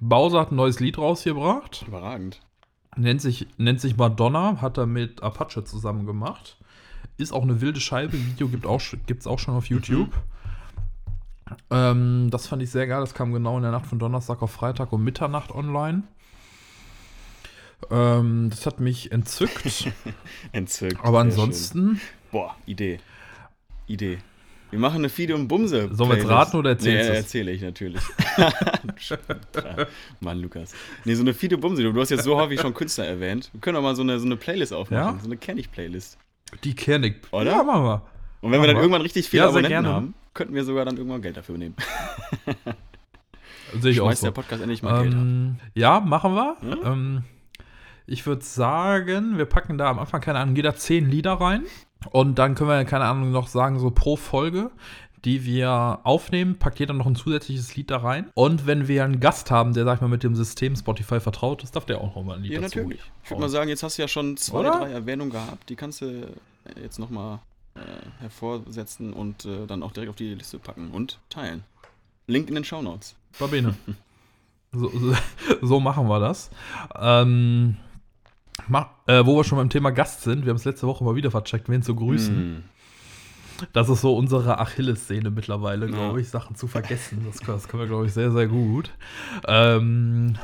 Bowser 0.00 0.40
hat 0.40 0.52
ein 0.52 0.56
neues 0.56 0.80
Lied 0.80 0.98
rausgebracht. 0.98 1.84
Überragend. 1.86 2.40
Nennt 2.96 3.22
sich, 3.22 3.46
nennt 3.56 3.80
sich 3.80 3.96
Madonna, 3.96 4.60
hat 4.60 4.76
er 4.76 4.86
mit 4.86 5.22
Apache 5.22 5.64
zusammen 5.64 6.06
gemacht. 6.06 6.58
Ist 7.16 7.32
auch 7.32 7.42
eine 7.42 7.60
wilde 7.60 7.80
Scheibe. 7.80 8.12
Video 8.12 8.48
gibt 8.48 8.66
auch, 8.66 8.82
gibt's 9.06 9.26
auch 9.26 9.38
schon 9.38 9.54
auf 9.54 9.66
YouTube. 9.66 10.12
Ähm, 11.70 12.28
das 12.30 12.46
fand 12.46 12.62
ich 12.62 12.70
sehr 12.70 12.86
geil. 12.86 13.00
Das 13.00 13.14
kam 13.14 13.32
genau 13.32 13.56
in 13.56 13.62
der 13.62 13.72
Nacht 13.72 13.86
von 13.86 13.98
Donnerstag 13.98 14.42
auf 14.42 14.50
Freitag 14.50 14.92
um 14.92 15.02
Mitternacht 15.04 15.50
online. 15.50 16.02
Ähm, 17.90 18.48
das 18.50 18.66
hat 18.66 18.80
mich 18.80 19.10
entzückt. 19.12 19.92
Entzückt. 20.52 21.04
Aber 21.04 21.20
ansonsten. 21.20 22.00
Boah, 22.30 22.54
Idee. 22.66 23.00
Idee. 23.86 24.18
Wir 24.72 24.78
machen 24.78 24.96
eine 24.96 25.10
Fide 25.10 25.34
und 25.34 25.48
Bumse. 25.48 25.90
Sollen 25.92 26.08
wir 26.08 26.16
jetzt 26.16 26.28
raten 26.28 26.56
oder 26.56 26.70
erzählst 26.70 27.10
nee, 27.10 27.16
erzähle 27.16 27.52
ich 27.52 27.60
natürlich. 27.60 28.00
Mann, 30.20 30.40
Lukas. 30.40 30.72
Nee, 31.04 31.14
so 31.14 31.20
eine 31.20 31.34
Fide 31.34 31.58
Bumse. 31.58 31.82
Du 31.82 32.00
hast 32.00 32.08
jetzt 32.08 32.24
so 32.24 32.36
häufig 32.36 32.58
schon 32.58 32.72
Künstler 32.72 33.04
erwähnt. 33.04 33.50
Wir 33.52 33.60
können 33.60 33.74
doch 33.74 33.82
mal 33.82 33.94
so 33.94 34.00
eine, 34.00 34.18
so 34.18 34.24
eine 34.24 34.36
Playlist 34.36 34.72
aufmachen. 34.72 35.16
Ja? 35.16 35.20
So 35.20 35.26
eine 35.26 35.36
Kenn 35.36 35.58
ich 35.58 35.70
Playlist. 35.70 36.16
Die 36.64 36.74
kenne 36.74 37.08
ich. 37.08 37.16
Oder? 37.32 37.50
Ja, 37.50 37.62
machen 37.62 37.84
wir. 37.84 38.02
Und 38.40 38.50
wenn 38.50 38.52
wir 38.52 38.58
Machen 38.60 38.66
dann 38.68 38.76
wir. 38.76 38.82
irgendwann 38.82 39.02
richtig 39.02 39.28
viele 39.28 39.42
Ja, 39.42 39.48
Abonnenten 39.50 39.86
haben, 39.86 40.14
könnten 40.32 40.54
wir 40.54 40.64
sogar 40.64 40.86
dann 40.86 40.96
irgendwann 40.96 41.20
Geld 41.20 41.36
dafür 41.36 41.58
nehmen. 41.58 41.76
Sehe 43.78 43.92
ich 43.92 44.00
auch 44.00 44.06
Schmeißt 44.06 44.22
so. 44.22 44.26
der 44.28 44.32
Podcast 44.32 44.62
endlich 44.62 44.82
mal 44.82 45.02
Geld 45.02 45.14
ab. 45.14 45.20
Ähm, 45.20 45.56
ja, 45.74 46.00
machen 46.00 46.34
wir. 46.34 46.56
Ja? 46.62 46.92
Ähm, 46.92 47.24
ich 48.06 48.24
würde 48.24 48.42
sagen, 48.42 49.36
wir 49.36 49.44
packen 49.44 49.76
da 49.76 49.90
am 49.90 49.98
Anfang, 49.98 50.22
keine 50.22 50.38
Ahnung, 50.38 50.56
jeder 50.56 50.74
zehn 50.76 51.10
Lieder 51.10 51.34
rein. 51.34 51.64
Und 52.10 52.38
dann 52.38 52.54
können 52.54 52.70
wir, 52.70 52.84
keine 52.84 53.04
Ahnung, 53.04 53.30
noch 53.30 53.48
sagen, 53.48 53.78
so 53.78 53.90
pro 53.90 54.16
Folge, 54.16 54.70
die 55.24 55.44
wir 55.44 56.00
aufnehmen, 56.02 56.58
packt 56.58 56.80
jeder 56.80 56.94
noch 56.94 57.06
ein 57.06 57.14
zusätzliches 57.14 57.76
Lied 57.76 57.90
da 57.90 57.98
rein. 57.98 58.30
Und 58.34 58.66
wenn 58.66 58.88
wir 58.88 59.04
einen 59.04 59.20
Gast 59.20 59.50
haben, 59.50 59.72
der, 59.72 59.84
sag 59.84 59.96
ich 59.96 60.00
mal, 60.00 60.08
mit 60.08 60.22
dem 60.24 60.34
System 60.34 60.74
Spotify 60.74 61.20
vertraut 61.20 61.62
ist, 61.62 61.76
darf 61.76 61.86
der 61.86 62.00
auch 62.00 62.16
noch 62.16 62.24
mal 62.24 62.36
ein 62.36 62.42
Lied 62.42 62.52
Ja, 62.52 62.60
dazu. 62.60 62.78
natürlich. 62.80 63.00
Ich 63.22 63.30
würde 63.30 63.40
mal 63.42 63.48
sagen, 63.48 63.68
jetzt 63.68 63.82
hast 63.82 63.98
du 63.98 64.02
ja 64.02 64.08
schon 64.08 64.36
zwei, 64.36 64.58
Oder? 64.60 64.70
drei 64.72 64.90
Erwähnungen 64.90 65.30
gehabt. 65.30 65.68
Die 65.70 65.76
kannst 65.76 66.00
du 66.00 66.26
jetzt 66.80 66.98
nochmal 66.98 67.38
äh, 67.76 67.80
hervorsetzen 68.20 69.12
und 69.12 69.44
äh, 69.44 69.66
dann 69.66 69.82
auch 69.82 69.92
direkt 69.92 70.10
auf 70.10 70.16
die 70.16 70.34
Liste 70.34 70.58
packen 70.58 70.90
und 70.90 71.18
teilen. 71.28 71.62
Link 72.26 72.48
in 72.48 72.54
den 72.56 72.64
Shownotes. 72.64 73.14
Babene. 73.38 73.74
so, 74.72 74.88
so, 74.90 75.14
so 75.62 75.80
machen 75.80 76.08
wir 76.08 76.18
das. 76.20 76.50
Ähm, 76.98 77.76
äh, 79.06 79.24
wo 79.24 79.36
wir 79.36 79.44
schon 79.44 79.58
beim 79.58 79.70
Thema 79.70 79.90
Gast 79.90 80.22
sind, 80.22 80.44
wir 80.44 80.50
haben 80.50 80.56
es 80.56 80.64
letzte 80.64 80.86
Woche 80.86 81.04
mal 81.04 81.14
wieder 81.14 81.30
vercheckt, 81.30 81.68
wen 81.68 81.82
zu 81.82 81.94
grüßen. 81.94 82.58
Mm. 82.58 82.64
Das 83.72 83.88
ist 83.88 84.00
so 84.00 84.16
unsere 84.16 84.58
Achillessehne 84.58 85.30
mittlerweile, 85.30 85.86
glaube 85.86 86.20
ich, 86.20 86.28
Sachen 86.28 86.56
zu 86.56 86.66
vergessen. 86.66 87.24
Das, 87.26 87.38
das 87.46 87.68
können 87.68 87.82
wir, 87.82 87.86
glaube 87.86 88.06
ich, 88.06 88.12
sehr, 88.12 88.32
sehr 88.32 88.48
gut. 88.48 88.90
Ähm, 89.46 90.36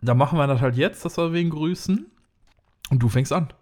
da 0.00 0.14
machen 0.14 0.38
wir 0.38 0.46
das 0.46 0.60
halt 0.60 0.76
jetzt, 0.76 1.04
dass 1.04 1.18
wir 1.18 1.32
wen 1.32 1.50
grüßen. 1.50 2.06
Und 2.90 2.98
du 2.98 3.08
fängst 3.08 3.32
an. 3.32 3.52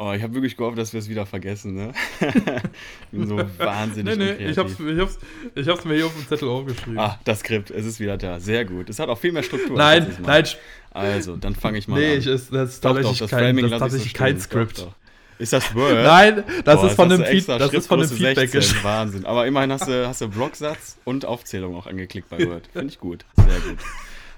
Oh, 0.00 0.12
ich 0.12 0.22
habe 0.22 0.32
wirklich 0.34 0.56
gehofft, 0.56 0.78
dass 0.78 0.92
wir 0.92 1.00
es 1.00 1.08
wieder 1.08 1.26
vergessen, 1.26 1.74
ne? 1.74 1.92
ich 2.20 3.18
bin 3.18 3.26
so 3.26 3.36
wahnsinnig 3.58 4.14
unkreativ. 4.14 4.48
ich, 4.48 4.56
hab's, 4.58 4.72
ich, 4.78 4.98
hab's, 5.00 5.18
ich 5.56 5.68
hab's 5.68 5.84
mir 5.84 5.94
hier 5.96 6.06
auf 6.06 6.14
dem 6.14 6.28
Zettel 6.28 6.48
aufgeschrieben. 6.48 7.00
Ah, 7.00 7.18
das 7.24 7.40
Skript, 7.40 7.72
es 7.72 7.84
ist 7.84 7.98
wieder 7.98 8.16
da. 8.16 8.38
Sehr 8.38 8.64
gut. 8.64 8.88
Es 8.88 9.00
hat 9.00 9.08
auch 9.08 9.18
viel 9.18 9.32
mehr 9.32 9.42
Struktur. 9.42 9.76
nein, 9.76 10.16
nein, 10.22 10.44
Also, 10.92 11.34
dann 11.36 11.56
fange 11.56 11.78
ich 11.78 11.88
mal 11.88 11.98
nee, 11.98 12.12
an. 12.12 12.18
ist, 12.18 12.52
das 12.52 12.74
ist 12.74 12.80
tatsächlich 12.80 13.18
das 13.18 13.30
kein, 13.30 13.56
das 13.56 13.64
ist 13.64 13.70
lass 13.70 13.72
ich 13.72 13.78
so 13.78 13.78
tatsächlich 13.78 14.14
kein. 14.14 14.40
Skript. 14.40 14.78
Doch, 14.78 14.84
doch. 14.84 14.94
Ist 15.40 15.52
das 15.52 15.74
Word? 15.74 15.94
Nein, 15.94 16.44
das 16.64 16.80
Boah, 16.80 16.86
ist 16.86 16.94
von 16.94 17.08
du 17.08 17.18
Feed, 17.24 17.48
das 17.48 17.72
ist 17.72 17.86
von 17.88 17.98
dem 17.98 18.08
Feedback 18.08 18.50
16. 18.50 18.60
gesch- 18.60 18.84
Wahnsinn. 18.84 19.24
Aber 19.26 19.48
immerhin 19.48 19.72
hast 19.72 19.88
du, 19.88 20.06
hast 20.06 20.20
du 20.20 20.28
Blocksatz 20.28 20.96
und 21.04 21.24
Aufzählung 21.24 21.74
auch 21.74 21.88
angeklickt 21.88 22.28
bei 22.30 22.38
Word. 22.46 22.68
Finde 22.72 22.88
ich 22.92 23.00
gut. 23.00 23.24
Sehr 23.36 23.46
gut. 23.46 23.78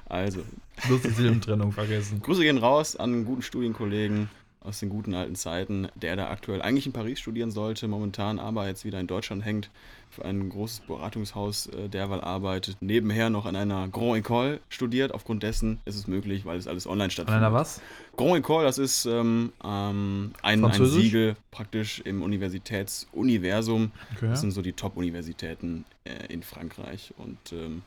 Also, 0.09 0.40
Bloß 0.88 1.03
die 1.03 1.11
Silbentrennung 1.11 1.73
vergessen. 1.73 2.23
Grüße 2.23 2.40
gehen 2.40 2.57
raus 2.57 2.96
an 2.96 3.12
einen 3.12 3.25
guten 3.27 3.42
Studienkollegen 3.42 4.31
aus 4.62 4.81
den 4.81 4.90
guten 4.90 5.14
alten 5.14 5.35
Zeiten, 5.37 5.88
der 5.94 6.16
da 6.16 6.29
aktuell 6.29 6.61
eigentlich 6.61 6.87
in 6.87 6.92
Paris 6.92 7.18
studieren 7.18 7.51
sollte, 7.51 7.88
momentan 7.88 8.38
aber 8.38 8.66
jetzt 8.66 8.85
wieder 8.85 9.01
in 9.01 9.07
Deutschland 9.07 9.44
hängt, 9.44 9.70
für 10.11 10.25
ein 10.25 10.49
großes 10.49 10.81
Beratungshaus 10.81 11.66
äh, 11.66 11.88
derweil 11.88 12.20
arbeitet, 12.20 12.77
nebenher 12.81 13.31
noch 13.31 13.46
an 13.46 13.55
einer 13.55 13.88
Grand 13.88 14.27
École 14.27 14.59
studiert. 14.68 15.14
Aufgrund 15.14 15.44
dessen 15.44 15.79
ist 15.85 15.94
es 15.94 16.09
möglich, 16.09 16.44
weil 16.44 16.59
es 16.59 16.66
alles 16.66 16.87
online 16.87 17.05
An 17.05 17.11
stattfindet. 17.11 17.42
einer 17.42 17.53
was? 17.53 17.81
Grand 18.16 18.44
École, 18.44 18.64
das 18.64 18.79
ist 18.79 19.07
ähm, 19.07 19.53
ähm, 19.64 20.33
ein, 20.42 20.64
ein? 20.64 20.85
Siegel 20.85 21.37
praktisch 21.53 22.01
im 22.01 22.23
Universitätsuniversum. 22.23 23.92
Okay. 24.16 24.29
Das 24.29 24.40
sind 24.40 24.51
so 24.51 24.62
die 24.62 24.73
Top-Universitäten 24.73 25.85
äh, 26.05 26.27
in 26.33 26.42
Frankreich. 26.42 27.14
Und 27.16 27.38
ähm, 27.53 27.83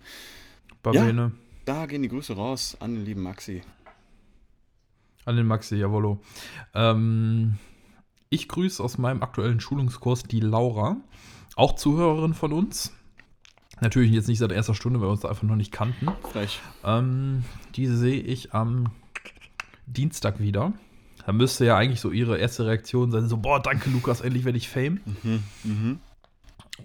Babene. 0.81 1.33
da 1.65 1.85
gehen 1.87 2.03
die 2.03 2.09
Grüße 2.09 2.33
raus 2.35 2.77
an 2.79 2.95
den 2.95 3.05
lieben 3.05 3.21
Maxi. 3.21 3.63
An 5.25 5.35
den 5.37 5.47
Maxi, 5.47 5.75
jawollo. 5.75 6.21
Ähm, 6.73 7.55
ich 8.29 8.47
grüße 8.47 8.83
aus 8.83 8.97
meinem 8.97 9.21
aktuellen 9.21 9.59
Schulungskurs 9.59 10.23
die 10.23 10.39
Laura, 10.39 10.97
auch 11.55 11.75
Zuhörerin 11.75 12.33
von 12.33 12.51
uns. 12.51 12.93
Natürlich 13.79 14.11
jetzt 14.11 14.27
nicht 14.27 14.39
seit 14.39 14.51
erster 14.51 14.75
Stunde, 14.75 14.99
weil 14.99 15.07
wir 15.07 15.11
uns 15.11 15.25
einfach 15.25 15.43
noch 15.43 15.55
nicht 15.55 15.71
kannten. 15.71 16.07
Frech. 16.31 16.59
Ähm, 16.83 17.43
die 17.75 17.87
sehe 17.87 18.21
ich 18.21 18.53
am 18.53 18.91
Dienstag 19.85 20.39
wieder. 20.39 20.73
Da 21.25 21.31
müsste 21.31 21.65
ja 21.65 21.77
eigentlich 21.77 22.01
so 22.01 22.11
ihre 22.11 22.37
erste 22.37 22.65
Reaktion 22.65 23.11
sein: 23.11 23.27
so, 23.27 23.37
boah, 23.37 23.61
danke 23.61 23.89
Lukas, 23.89 24.21
endlich 24.21 24.45
werde 24.45 24.57
ich 24.57 24.69
Fame. 24.69 24.99
Mhm. 25.05 25.43
Mhm. 25.63 25.99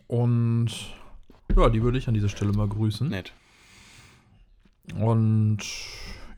Und 0.07 0.70
ja, 1.57 1.68
die 1.70 1.83
würde 1.83 1.98
ich 1.98 2.09
an 2.09 2.14
dieser 2.14 2.29
Stelle 2.29 2.53
mal 2.53 2.68
grüßen. 2.68 3.09
Nett. 3.09 3.33
Und 4.94 5.59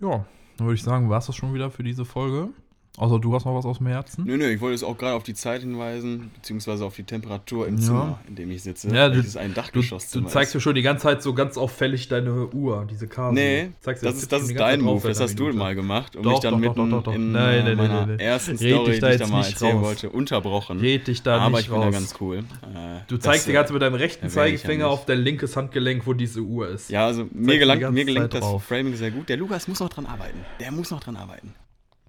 ja, 0.00 0.26
dann 0.60 0.66
würde 0.66 0.76
ich 0.76 0.82
sagen, 0.82 1.08
war 1.08 1.18
es 1.18 1.26
das 1.26 1.36
schon 1.36 1.54
wieder 1.54 1.70
für 1.70 1.82
diese 1.82 2.04
Folge. 2.04 2.50
Also 2.98 3.18
du 3.18 3.32
hast 3.34 3.46
noch 3.46 3.54
was 3.54 3.64
aus 3.64 3.78
dem 3.78 3.86
Herzen? 3.86 4.24
Nö, 4.26 4.36
nö, 4.36 4.50
ich 4.50 4.60
wollte 4.60 4.74
jetzt 4.74 4.82
auch 4.82 4.98
gerade 4.98 5.14
auf 5.14 5.22
die 5.22 5.32
Zeit 5.32 5.62
hinweisen, 5.62 6.30
beziehungsweise 6.34 6.84
auf 6.84 6.96
die 6.96 7.04
Temperatur 7.04 7.66
im 7.66 7.76
Ja. 7.78 7.82
Zimmer, 7.82 8.20
in 8.28 8.34
dem 8.34 8.50
ich 8.50 8.62
sitze. 8.62 8.94
Ja, 8.94 9.08
du- 9.08 9.16
Welches 9.16 9.36
ein 9.36 9.50
Du, 9.50 9.54
Dachgeschosszimmer 9.54 10.26
du 10.26 10.30
zeigst 10.32 10.50
ist. 10.50 10.54
mir 10.56 10.60
schon 10.60 10.74
die 10.74 10.82
ganze 10.82 11.04
Zeit 11.04 11.22
so 11.22 11.32
ganz 11.32 11.56
auffällig 11.56 12.08
deine 12.08 12.48
Uhr, 12.48 12.86
diese 12.90 13.06
Casio. 13.06 13.32
Nee, 13.32 13.70
Zeigst 13.80 14.04
das 14.04 14.16
ist, 14.16 14.30
das 14.32 14.44
die 14.46 14.52
ist 14.52 14.60
dein 14.60 14.80
Zeit 14.80 14.84
Move, 14.84 15.08
das 15.08 15.20
hast 15.20 15.38
du 15.38 15.52
mal 15.52 15.74
gemacht 15.74 16.16
und 16.16 16.24
Doch, 16.24 16.32
mich 16.32 16.40
dann 16.40 16.52
doch, 16.54 16.58
mitten 16.60 16.90
doch, 16.90 17.02
doch, 17.04 17.14
in 17.14 17.32
Nein, 17.32 17.64
nein, 17.64 17.64
nein, 17.64 17.76
meiner 17.76 18.06
nein, 18.06 18.18
ersten 18.18 18.56
Story, 18.58 18.84
dich 18.86 18.94
die 18.96 19.00
da 19.00 19.06
ich 19.12 19.18
jetzt 19.20 19.30
da 19.30 19.32
mal 19.36 19.44
erzählen 19.46 19.76
raus. 19.76 19.84
wollte, 19.86 20.10
unterbrochen. 20.10 20.80
Red 20.80 21.06
dich 21.06 21.22
da 21.22 21.38
Aber 21.38 21.50
nicht 21.56 21.60
ich 21.60 21.66
finde 21.68 21.84
raus. 21.86 21.92
da 21.94 21.98
ganz 21.98 22.14
cool. 22.20 22.38
Äh, 22.38 23.00
Du 23.06 23.16
zeigst 23.18 23.46
die 23.46 23.50
äh, 23.52 23.54
ganze 23.54 23.72
mit 23.72 23.80
deinem 23.82 23.94
rechten 23.94 24.26
ich 24.26 24.32
Zeigefinger 24.32 24.88
auf 24.88 25.06
dein 25.06 25.20
linkes 25.20 25.56
Handgelenk, 25.56 26.06
wo 26.06 26.12
diese 26.12 26.40
Uhr 26.40 26.68
ist. 26.68 26.90
Ja, 26.90 27.06
also 27.06 27.22
die 27.24 27.30
mir 27.38 27.58
gelangt, 27.58 27.80
ganze 27.80 27.94
mir 27.94 28.04
gelingt 28.04 28.34
das. 28.34 28.44
Framing 28.62 28.94
sehr 28.96 29.10
gut. 29.12 29.28
Der 29.30 29.36
Lukas 29.38 29.68
muss 29.68 29.80
noch 29.80 29.88
dran 29.88 30.04
arbeiten. 30.06 30.38
Der 30.58 30.70
muss 30.72 30.90
noch 30.90 31.00
dran 31.00 31.16
arbeiten. 31.16 31.54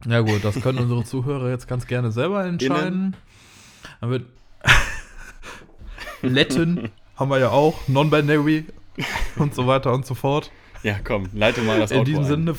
Ja 0.07 0.21
gut, 0.21 0.43
das 0.43 0.59
können 0.61 0.79
unsere 0.79 1.03
Zuhörer 1.03 1.49
jetzt 1.49 1.67
ganz 1.67 1.87
gerne 1.87 2.11
selber 2.11 2.45
entscheiden. 2.45 3.15
Dann 3.99 4.09
wird 4.09 4.25
Letten 6.21 6.89
haben 7.15 7.29
wir 7.29 7.39
ja 7.39 7.49
auch, 7.49 7.87
Non-Binary 7.87 8.65
und 9.37 9.53
so 9.53 9.67
weiter 9.67 9.93
und 9.93 10.05
so 10.05 10.15
fort. 10.15 10.51
Ja, 10.83 10.97
komm, 11.03 11.29
leite 11.33 11.61
mal 11.61 11.79
das 11.79 11.91
In 11.91 11.99
Outro 11.99 12.05
diesem. 12.05 12.25
Sinne, 12.25 12.55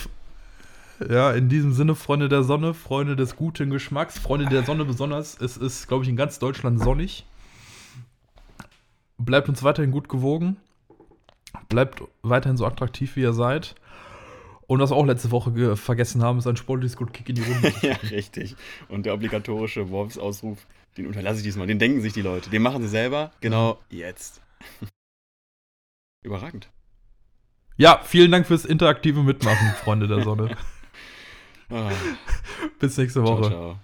ja, 1.10 1.32
in 1.32 1.48
diesem 1.48 1.72
Sinne, 1.72 1.94
Freunde 1.94 2.28
der 2.28 2.44
Sonne, 2.44 2.74
Freunde 2.74 3.16
des 3.16 3.36
guten 3.36 3.70
Geschmacks, 3.70 4.18
Freunde 4.18 4.46
der 4.46 4.62
Sonne 4.64 4.84
besonders. 4.84 5.40
Es 5.40 5.56
ist, 5.56 5.88
glaube 5.88 6.04
ich, 6.04 6.10
in 6.10 6.16
ganz 6.16 6.38
Deutschland 6.38 6.80
sonnig. 6.80 7.24
Bleibt 9.18 9.48
uns 9.48 9.62
weiterhin 9.62 9.90
gut 9.90 10.08
gewogen. 10.08 10.56
Bleibt 11.68 12.02
weiterhin 12.22 12.56
so 12.56 12.66
attraktiv, 12.66 13.16
wie 13.16 13.22
ihr 13.22 13.32
seid. 13.32 13.74
Und 14.72 14.80
was 14.80 14.90
wir 14.90 14.96
auch 14.96 15.06
letzte 15.06 15.30
Woche 15.30 15.52
ge- 15.52 15.76
vergessen 15.76 16.22
haben, 16.22 16.38
ist 16.38 16.46
ein 16.46 16.56
sportliches 16.56 16.96
Good 16.96 17.12
Kick 17.12 17.28
in 17.28 17.34
die 17.36 17.42
Runde. 17.42 17.72
Ja, 17.82 17.94
richtig. 18.10 18.56
Und 18.88 19.06
der 19.06 19.14
obligatorische 19.14 19.90
Wolfsausruf, 19.90 20.66
den 20.96 21.06
unterlasse 21.06 21.38
ich 21.38 21.42
diesmal. 21.44 21.66
Den 21.66 21.78
denken 21.78 22.00
sich 22.00 22.12
die 22.12 22.22
Leute. 22.22 22.50
Den 22.50 22.62
machen 22.62 22.82
sie 22.82 22.88
selber 22.88 23.32
genau 23.40 23.78
jetzt. 23.90 24.40
Überragend. 26.24 26.70
Ja, 27.76 28.00
vielen 28.04 28.30
Dank 28.30 28.46
fürs 28.46 28.64
interaktive 28.64 29.22
Mitmachen, 29.22 29.68
Freunde 29.82 30.06
der 30.08 30.22
Sonne. 30.22 30.56
Ah, 31.70 31.90
Bis 32.80 32.98
nächste 32.98 33.24
ciao, 33.24 33.38
Woche. 33.38 33.48
ciao. 33.48 33.78